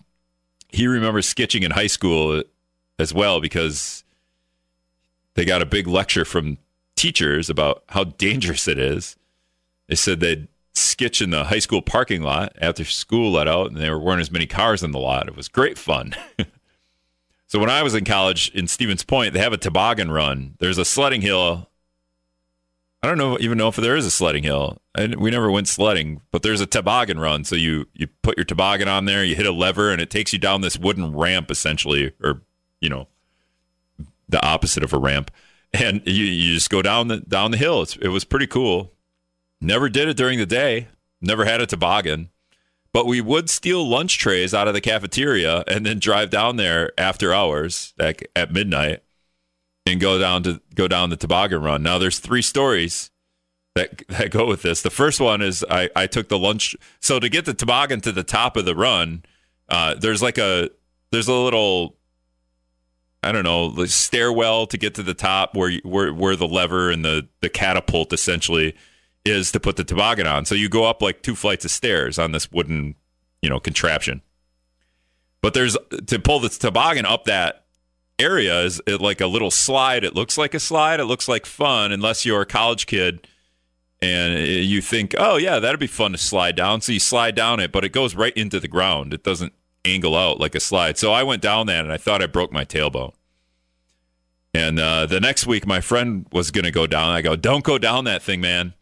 He 0.70 0.88
remembers 0.88 1.32
skitching 1.32 1.64
in 1.64 1.72
high 1.72 1.88
school 1.88 2.44
as 2.98 3.14
well 3.14 3.42
because 3.42 4.04
they 5.36 5.46
got 5.46 5.62
a 5.62 5.66
big 5.66 5.88
lecture 5.88 6.26
from 6.26 6.58
teachers 6.96 7.50
about 7.50 7.84
how 7.90 8.04
dangerous 8.04 8.68
it 8.68 8.78
is. 8.78 9.16
They 9.88 9.96
said 9.96 10.20
they'd 10.20 10.48
skitch 10.76 11.22
in 11.22 11.30
the 11.30 11.46
high 11.46 11.60
school 11.60 11.82
parking 11.82 12.22
lot 12.22 12.54
after 12.60 12.86
school 12.86 13.32
let 13.32 13.48
out, 13.48 13.68
and 13.68 13.78
there 13.78 13.98
weren't 13.98 14.22
as 14.22 14.32
many 14.32 14.46
cars 14.46 14.84
in 14.84 14.92
the 14.92 15.00
lot. 15.00 15.28
It 15.28 15.36
was 15.36 15.48
great 15.48 15.78
fun. 15.78 16.16
so 17.48 17.60
when 17.60 17.70
I 17.70 17.84
was 17.84 17.96
in 17.96 18.06
college 18.06 18.50
in 18.54 18.68
Stevens 18.68 19.04
Point, 19.04 19.34
they 19.34 19.40
have 19.40 19.54
a 19.54 19.58
toboggan 19.58 20.12
run. 20.12 20.56
There's 20.60 20.78
a 20.78 20.86
sledding 20.86 21.22
hill 21.22 21.69
I 23.02 23.08
don't 23.08 23.18
know 23.18 23.38
even 23.40 23.58
know 23.58 23.70
if 23.70 23.78
there 23.78 23.96
is 23.96 24.06
a 24.06 24.12
sledding 24.12 24.44
hill. 24.44 24.82
And 24.96 25.16
we 25.16 25.32
never 25.32 25.50
went 25.50 25.68
sledding, 25.68 26.22
but 26.32 26.44
there's 26.44 26.62
a 26.62 26.66
toboggan 26.66 27.20
run. 27.20 27.46
So 27.46 27.56
you 27.56 27.88
you 27.94 28.08
put 28.22 28.38
your 28.38 28.44
toboggan 28.44 28.88
on 28.88 29.06
there, 29.06 29.24
you 29.24 29.36
hit 29.36 29.46
a 29.46 29.52
lever, 29.52 29.92
and 29.92 30.02
it 30.02 30.10
takes 30.10 30.34
you 30.34 30.40
down 30.40 30.62
this 30.62 30.78
wooden 30.78 31.16
ramp, 31.16 31.50
essentially, 31.50 32.12
or 32.22 32.42
you 32.82 32.90
know, 32.90 33.08
the 34.28 34.46
opposite 34.46 34.84
of 34.84 34.94
a 34.94 35.00
ramp, 35.00 35.32
and 35.74 36.02
you, 36.06 36.26
you 36.26 36.54
just 36.56 36.70
go 36.70 36.82
down 36.82 37.08
the 37.08 37.22
down 37.22 37.52
the 37.52 37.58
hill. 37.58 37.82
It's, 37.82 37.96
it 37.98 38.10
was 38.10 38.26
pretty 38.26 38.48
cool. 38.48 38.92
Never 39.62 39.90
did 39.90 40.08
it 40.08 40.18
during 40.18 40.40
the 40.40 40.46
day. 40.46 40.88
Never 41.22 41.46
had 41.46 41.62
a 41.62 41.66
toboggan, 41.66 42.30
but 42.92 43.06
we 43.06 43.22
would 43.22 43.50
steal 43.50 43.88
lunch 43.88 44.18
trays 44.18 44.54
out 44.54 44.68
of 44.68 44.74
the 44.74 44.82
cafeteria 44.82 45.64
and 45.68 45.86
then 45.86 46.00
drive 46.00 46.30
down 46.30 46.58
there 46.58 46.92
after 46.98 47.34
hours, 47.34 47.94
like 47.98 48.30
at 48.36 48.52
midnight 48.52 49.04
and 49.92 50.02
go 50.02 50.20
down 50.20 50.44
to 50.44 50.62
go 50.76 50.88
down 50.88 51.10
the 51.10 51.18
toboggan 51.18 51.62
run. 51.62 51.84
Now 51.84 51.98
there's 51.98 52.20
three 52.20 52.42
stories 52.42 53.12
that 53.76 54.08
that 54.08 54.32
go 54.32 54.48
with 54.48 54.62
this. 54.62 54.82
The 54.82 54.90
first 54.90 55.20
one 55.20 55.42
is 55.42 55.66
I, 55.70 55.90
I 55.96 56.08
took 56.08 56.30
the 56.30 56.40
lunch 56.40 56.76
so 57.00 57.20
to 57.20 57.30
get 57.30 57.46
the 57.46 57.54
toboggan 57.54 58.02
to 58.02 58.12
the 58.12 58.24
top 58.24 58.58
of 58.58 58.66
the 58.66 58.76
run, 58.76 59.24
uh, 59.70 59.96
there's 59.96 60.22
like 60.22 60.38
a 60.38 60.70
there's 61.12 61.28
a 61.28 61.34
little 61.34 61.98
I 63.22 63.34
don't 63.34 63.44
know, 63.44 63.70
the 63.70 63.88
stairwell 63.88 64.66
to 64.68 64.78
get 64.78 64.96
to 64.96 65.04
the 65.04 65.14
top 65.14 65.56
where 65.56 65.74
where 65.84 66.14
where 66.14 66.36
the 66.36 66.48
lever 66.48 66.90
and 66.90 67.04
the 67.04 67.28
the 67.42 67.50
catapult 67.50 68.14
essentially 68.14 68.76
is 69.26 69.52
to 69.52 69.60
put 69.60 69.76
the 69.76 69.84
toboggan 69.84 70.28
on. 70.28 70.46
So 70.46 70.56
you 70.56 70.70
go 70.70 70.86
up 70.86 71.02
like 71.02 71.22
two 71.22 71.36
flights 71.36 71.66
of 71.66 71.72
stairs 71.72 72.18
on 72.18 72.32
this 72.32 72.52
wooden, 72.52 72.96
you 73.42 73.50
know, 73.50 73.60
contraption. 73.60 74.22
But 75.42 75.54
there's 75.54 75.78
to 76.08 76.20
pull 76.20 76.40
the 76.40 76.50
toboggan 76.50 77.06
up 77.06 77.26
that 77.26 77.66
area 78.20 78.62
is 78.62 78.82
like 78.88 79.22
a 79.22 79.28
little 79.28 79.52
slide. 79.52 80.04
It 80.04 80.16
looks 80.16 80.38
like 80.38 80.54
a 80.54 80.60
slide. 80.60 81.00
It 81.00 81.06
looks 81.06 81.28
like 81.28 81.46
fun, 81.46 81.92
unless 81.92 82.26
you're 82.26 82.42
a 82.42 82.46
college 82.46 82.86
kid 82.86 83.28
and 84.02 84.48
you 84.48 84.82
think, 84.82 85.14
oh, 85.18 85.38
yeah, 85.38 85.60
that'd 85.60 85.80
be 85.80 85.88
fun 85.88 86.14
to 86.14 86.18
slide 86.18 86.56
down. 86.56 86.82
So 86.82 86.94
you 86.94 87.00
slide 87.00 87.36
down 87.36 87.60
it, 87.60 87.72
but 87.72 87.84
it 87.84 87.90
goes 87.90 88.16
right 88.16 88.36
into 88.36 88.60
the 88.60 88.68
ground. 88.68 89.14
It 89.14 89.24
doesn't 89.24 89.54
angle 89.84 90.16
out 90.16 90.40
like 90.40 90.56
a 90.56 90.60
slide. 90.60 90.98
So 90.98 91.12
I 91.12 91.24
went 91.24 91.42
down 91.42 91.68
that 91.68 91.84
and 91.84 91.92
I 91.92 91.98
thought 91.98 92.22
I 92.22 92.28
broke 92.28 92.52
my 92.52 92.64
tailbone. 92.64 93.14
And 94.54 94.80
uh, 94.80 95.06
the 95.06 95.20
next 95.20 95.46
week, 95.46 95.68
my 95.68 95.82
friend 95.82 96.26
was 96.32 96.50
going 96.50 96.66
to 96.66 96.72
go 96.72 96.88
down. 96.88 97.10
I 97.10 97.22
go, 97.22 97.36
don't 97.36 97.64
go 97.64 97.78
down 97.78 98.06
that 98.06 98.24
thing, 98.24 98.42
man. 98.42 98.74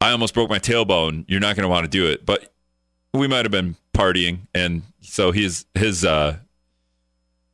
I 0.00 0.12
almost 0.12 0.34
broke 0.34 0.50
my 0.50 0.58
tailbone. 0.58 1.24
You're 1.26 1.40
not 1.40 1.56
going 1.56 1.64
to 1.64 1.68
want 1.68 1.84
to 1.84 1.90
do 1.90 2.06
it. 2.06 2.24
But 2.24 2.52
we 3.12 3.26
might 3.26 3.44
have 3.44 3.50
been 3.50 3.76
partying. 3.92 4.40
And 4.54 4.82
so 5.00 5.32
his, 5.32 5.64
his, 5.74 6.04
uh, 6.04 6.36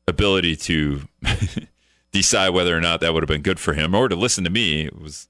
ability 0.09 0.57
to 0.57 1.03
decide 2.13 2.51
whether 2.51 2.77
or 2.77 2.81
not 2.81 3.01
that 3.01 3.13
would 3.13 3.23
have 3.23 3.29
been 3.29 3.43
good 3.43 3.61
for 3.61 3.75
him 3.75 3.95
or 3.95 4.09
to 4.09 4.17
listen 4.17 4.45
to 4.45 4.51
me 4.51 4.89
was 4.97 5.29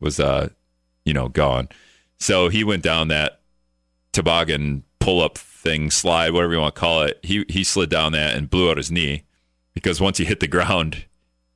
was 0.00 0.20
uh 0.20 0.48
you 1.04 1.12
know 1.12 1.28
gone. 1.28 1.68
So 2.18 2.48
he 2.48 2.64
went 2.64 2.82
down 2.82 3.08
that 3.08 3.40
toboggan 4.12 4.84
pull 5.00 5.22
up 5.22 5.38
thing 5.38 5.90
slide 5.90 6.32
whatever 6.32 6.54
you 6.54 6.60
want 6.60 6.74
to 6.74 6.80
call 6.80 7.02
it. 7.02 7.18
He 7.22 7.44
he 7.48 7.64
slid 7.64 7.90
down 7.90 8.12
that 8.12 8.36
and 8.36 8.50
blew 8.50 8.70
out 8.70 8.76
his 8.76 8.90
knee 8.90 9.24
because 9.74 10.00
once 10.00 10.18
you 10.18 10.26
hit 10.26 10.40
the 10.40 10.48
ground 10.48 11.06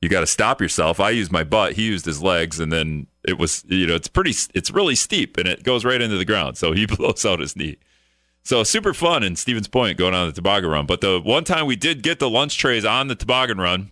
you 0.01 0.09
got 0.09 0.21
to 0.21 0.27
stop 0.27 0.59
yourself. 0.59 0.99
I 0.99 1.11
used 1.11 1.31
my 1.31 1.43
butt 1.43 1.73
he 1.73 1.83
used 1.83 2.05
his 2.05 2.23
legs 2.23 2.59
and 2.59 2.71
then 2.71 3.07
it 3.23 3.37
was 3.37 3.63
you 3.67 3.85
know 3.85 3.95
it's 3.95 4.07
pretty 4.07 4.33
it's 4.53 4.71
really 4.71 4.95
steep 4.95 5.37
and 5.37 5.47
it 5.47 5.63
goes 5.63 5.85
right 5.85 6.01
into 6.01 6.17
the 6.17 6.25
ground. 6.25 6.57
So 6.57 6.71
he 6.71 6.85
blows 6.87 7.25
out 7.25 7.39
his 7.39 7.55
knee 7.55 7.77
so 8.43 8.63
super 8.63 8.93
fun 8.93 9.23
in 9.23 9.35
Stevens 9.35 9.67
Point 9.67 9.97
going 9.97 10.13
on 10.13 10.27
the 10.27 10.33
toboggan 10.33 10.69
run. 10.69 10.85
But 10.85 11.01
the 11.01 11.19
one 11.19 11.43
time 11.43 11.65
we 11.65 11.75
did 11.75 12.03
get 12.03 12.19
the 12.19 12.29
lunch 12.29 12.57
trays 12.57 12.85
on 12.85 13.07
the 13.07 13.15
toboggan 13.15 13.59
run, 13.59 13.91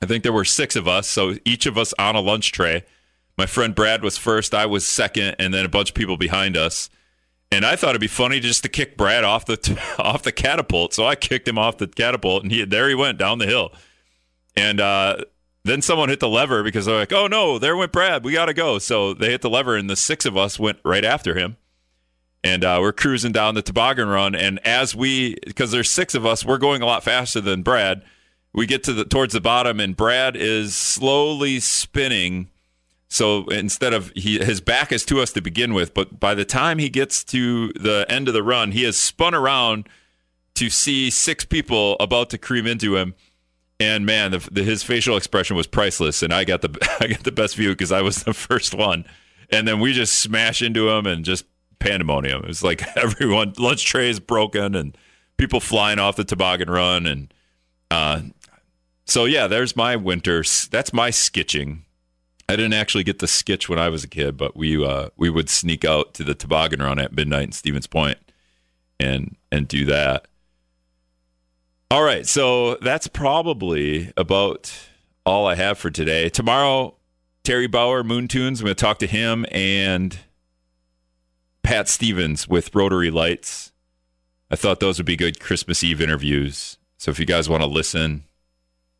I 0.00 0.06
think 0.06 0.22
there 0.22 0.32
were 0.32 0.44
six 0.44 0.76
of 0.76 0.86
us, 0.86 1.08
so 1.08 1.34
each 1.44 1.66
of 1.66 1.76
us 1.76 1.92
on 1.98 2.14
a 2.14 2.20
lunch 2.20 2.52
tray. 2.52 2.84
My 3.36 3.46
friend 3.46 3.74
Brad 3.74 4.02
was 4.02 4.16
first, 4.16 4.54
I 4.54 4.66
was 4.66 4.86
second, 4.86 5.36
and 5.38 5.52
then 5.52 5.64
a 5.64 5.68
bunch 5.68 5.90
of 5.90 5.94
people 5.94 6.16
behind 6.16 6.56
us. 6.56 6.90
And 7.50 7.64
I 7.64 7.76
thought 7.76 7.90
it'd 7.90 8.00
be 8.00 8.06
funny 8.06 8.40
just 8.40 8.62
to 8.64 8.68
kick 8.68 8.96
Brad 8.96 9.24
off 9.24 9.46
the 9.46 9.80
off 9.98 10.22
the 10.22 10.32
catapult, 10.32 10.94
so 10.94 11.06
I 11.06 11.14
kicked 11.14 11.48
him 11.48 11.58
off 11.58 11.78
the 11.78 11.88
catapult, 11.88 12.42
and 12.42 12.52
he 12.52 12.64
there 12.64 12.88
he 12.88 12.94
went 12.94 13.18
down 13.18 13.38
the 13.38 13.46
hill. 13.46 13.72
And 14.56 14.80
uh, 14.80 15.24
then 15.64 15.82
someone 15.82 16.08
hit 16.08 16.20
the 16.20 16.28
lever 16.28 16.62
because 16.62 16.86
they're 16.86 16.98
like, 16.98 17.12
"Oh 17.12 17.26
no, 17.26 17.58
there 17.58 17.76
went 17.76 17.92
Brad, 17.92 18.22
we 18.22 18.32
got 18.32 18.46
to 18.46 18.54
go." 18.54 18.78
So 18.78 19.14
they 19.14 19.30
hit 19.30 19.40
the 19.40 19.50
lever, 19.50 19.76
and 19.76 19.88
the 19.88 19.96
six 19.96 20.26
of 20.26 20.36
us 20.36 20.58
went 20.58 20.78
right 20.84 21.04
after 21.04 21.34
him 21.34 21.56
and 22.44 22.64
uh, 22.64 22.78
we're 22.80 22.92
cruising 22.92 23.32
down 23.32 23.54
the 23.54 23.62
toboggan 23.62 24.08
run. 24.08 24.34
And 24.34 24.60
as 24.66 24.94
we, 24.94 25.36
because 25.46 25.70
there's 25.70 25.90
six 25.90 26.14
of 26.14 26.24
us, 26.24 26.44
we're 26.44 26.58
going 26.58 26.82
a 26.82 26.86
lot 26.86 27.02
faster 27.02 27.40
than 27.40 27.62
Brad. 27.62 28.02
We 28.52 28.66
get 28.66 28.82
to 28.84 28.92
the 28.92 29.04
towards 29.04 29.34
the 29.34 29.40
bottom, 29.40 29.78
and 29.78 29.96
Brad 29.96 30.34
is 30.34 30.74
slowly 30.76 31.60
spinning. 31.60 32.48
So 33.08 33.46
instead 33.46 33.92
of 33.94 34.12
he, 34.14 34.38
his 34.38 34.60
back 34.60 34.92
is 34.92 35.04
to 35.06 35.20
us 35.20 35.32
to 35.32 35.42
begin 35.42 35.74
with, 35.74 35.94
but 35.94 36.18
by 36.18 36.34
the 36.34 36.44
time 36.44 36.78
he 36.78 36.88
gets 36.88 37.24
to 37.24 37.72
the 37.74 38.06
end 38.08 38.28
of 38.28 38.34
the 38.34 38.42
run, 38.42 38.72
he 38.72 38.84
has 38.84 38.96
spun 38.96 39.34
around 39.34 39.88
to 40.54 40.70
see 40.70 41.08
six 41.10 41.44
people 41.44 41.96
about 42.00 42.30
to 42.30 42.38
cream 42.38 42.66
into 42.66 42.96
him. 42.96 43.14
And 43.80 44.04
man, 44.04 44.32
the, 44.32 44.48
the, 44.50 44.64
his 44.64 44.82
facial 44.82 45.16
expression 45.16 45.56
was 45.56 45.68
priceless, 45.68 46.22
and 46.22 46.32
I 46.32 46.44
got 46.44 46.62
the 46.62 46.96
I 47.00 47.08
got 47.08 47.24
the 47.24 47.32
best 47.32 47.54
view 47.56 47.70
because 47.70 47.92
I 47.92 48.02
was 48.02 48.24
the 48.24 48.34
first 48.34 48.74
one. 48.74 49.04
And 49.50 49.66
then 49.66 49.80
we 49.80 49.92
just 49.92 50.18
smash 50.18 50.60
into 50.60 50.90
him 50.90 51.06
and 51.06 51.24
just 51.24 51.44
pandemonium. 51.78 52.42
It 52.42 52.48
was 52.48 52.62
like 52.62 52.84
everyone 52.96 53.54
lunch 53.58 53.84
tray 53.84 54.10
is 54.10 54.20
broken 54.20 54.74
and 54.74 54.96
people 55.36 55.60
flying 55.60 55.98
off 55.98 56.16
the 56.16 56.24
toboggan 56.24 56.70
run 56.70 57.06
and 57.06 57.32
uh, 57.90 58.20
so 59.04 59.24
yeah, 59.24 59.46
there's 59.46 59.74
my 59.74 59.96
winter. 59.96 60.44
That's 60.70 60.92
my 60.92 61.10
skitching. 61.10 61.80
I 62.48 62.56
didn't 62.56 62.74
actually 62.74 63.04
get 63.04 63.18
the 63.18 63.26
skitch 63.26 63.68
when 63.68 63.78
I 63.78 63.88
was 63.88 64.04
a 64.04 64.08
kid, 64.08 64.36
but 64.36 64.56
we 64.56 64.84
uh, 64.84 65.08
we 65.16 65.30
would 65.30 65.48
sneak 65.48 65.84
out 65.84 66.14
to 66.14 66.24
the 66.24 66.34
toboggan 66.34 66.80
run 66.80 66.98
at 66.98 67.12
midnight 67.12 67.44
in 67.44 67.52
Stevens 67.52 67.86
Point 67.86 68.18
and 69.00 69.36
and 69.50 69.66
do 69.66 69.84
that. 69.86 70.28
All 71.90 72.02
right, 72.02 72.26
so 72.26 72.76
that's 72.76 73.06
probably 73.06 74.12
about 74.16 74.72
all 75.24 75.46
I 75.46 75.54
have 75.54 75.78
for 75.78 75.90
today. 75.90 76.28
Tomorrow, 76.28 76.94
Terry 77.44 77.66
Bauer, 77.66 78.04
Moon 78.04 78.28
Tunes. 78.28 78.60
I'm 78.60 78.66
going 78.66 78.76
to 78.76 78.80
talk 78.80 78.98
to 78.98 79.06
him 79.06 79.46
and 79.50 80.18
Pat 81.68 81.86
Stevens 81.86 82.48
with 82.48 82.74
Rotary 82.74 83.10
Lights. 83.10 83.72
I 84.50 84.56
thought 84.56 84.80
those 84.80 84.98
would 84.98 85.04
be 85.04 85.16
good 85.16 85.38
Christmas 85.38 85.84
Eve 85.84 86.00
interviews. 86.00 86.78
So 86.96 87.10
if 87.10 87.18
you 87.18 87.26
guys 87.26 87.46
want 87.46 87.62
to 87.62 87.66
listen, 87.66 88.24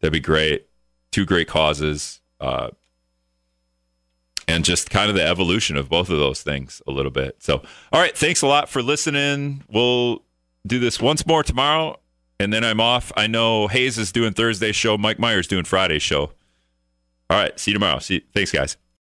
that'd 0.00 0.12
be 0.12 0.20
great. 0.20 0.66
Two 1.10 1.24
great 1.24 1.48
causes. 1.48 2.20
Uh, 2.38 2.68
and 4.46 4.66
just 4.66 4.90
kind 4.90 5.08
of 5.08 5.16
the 5.16 5.26
evolution 5.26 5.78
of 5.78 5.88
both 5.88 6.10
of 6.10 6.18
those 6.18 6.42
things 6.42 6.82
a 6.86 6.90
little 6.90 7.10
bit. 7.10 7.36
So, 7.42 7.62
all 7.90 8.00
right, 8.02 8.14
thanks 8.14 8.42
a 8.42 8.46
lot 8.46 8.68
for 8.68 8.82
listening. 8.82 9.64
We'll 9.70 10.22
do 10.66 10.78
this 10.78 11.00
once 11.00 11.26
more 11.26 11.42
tomorrow, 11.42 11.98
and 12.38 12.52
then 12.52 12.64
I'm 12.64 12.82
off. 12.82 13.10
I 13.16 13.28
know 13.28 13.68
Hayes 13.68 13.96
is 13.96 14.12
doing 14.12 14.34
Thursday 14.34 14.72
show, 14.72 14.98
Mike 14.98 15.18
Myers 15.18 15.46
doing 15.46 15.64
Friday 15.64 16.00
show. 16.00 16.32
All 17.30 17.38
right. 17.38 17.58
See 17.58 17.70
you 17.70 17.76
tomorrow. 17.76 17.98
See. 18.00 18.26
Thanks, 18.34 18.52
guys. 18.52 18.76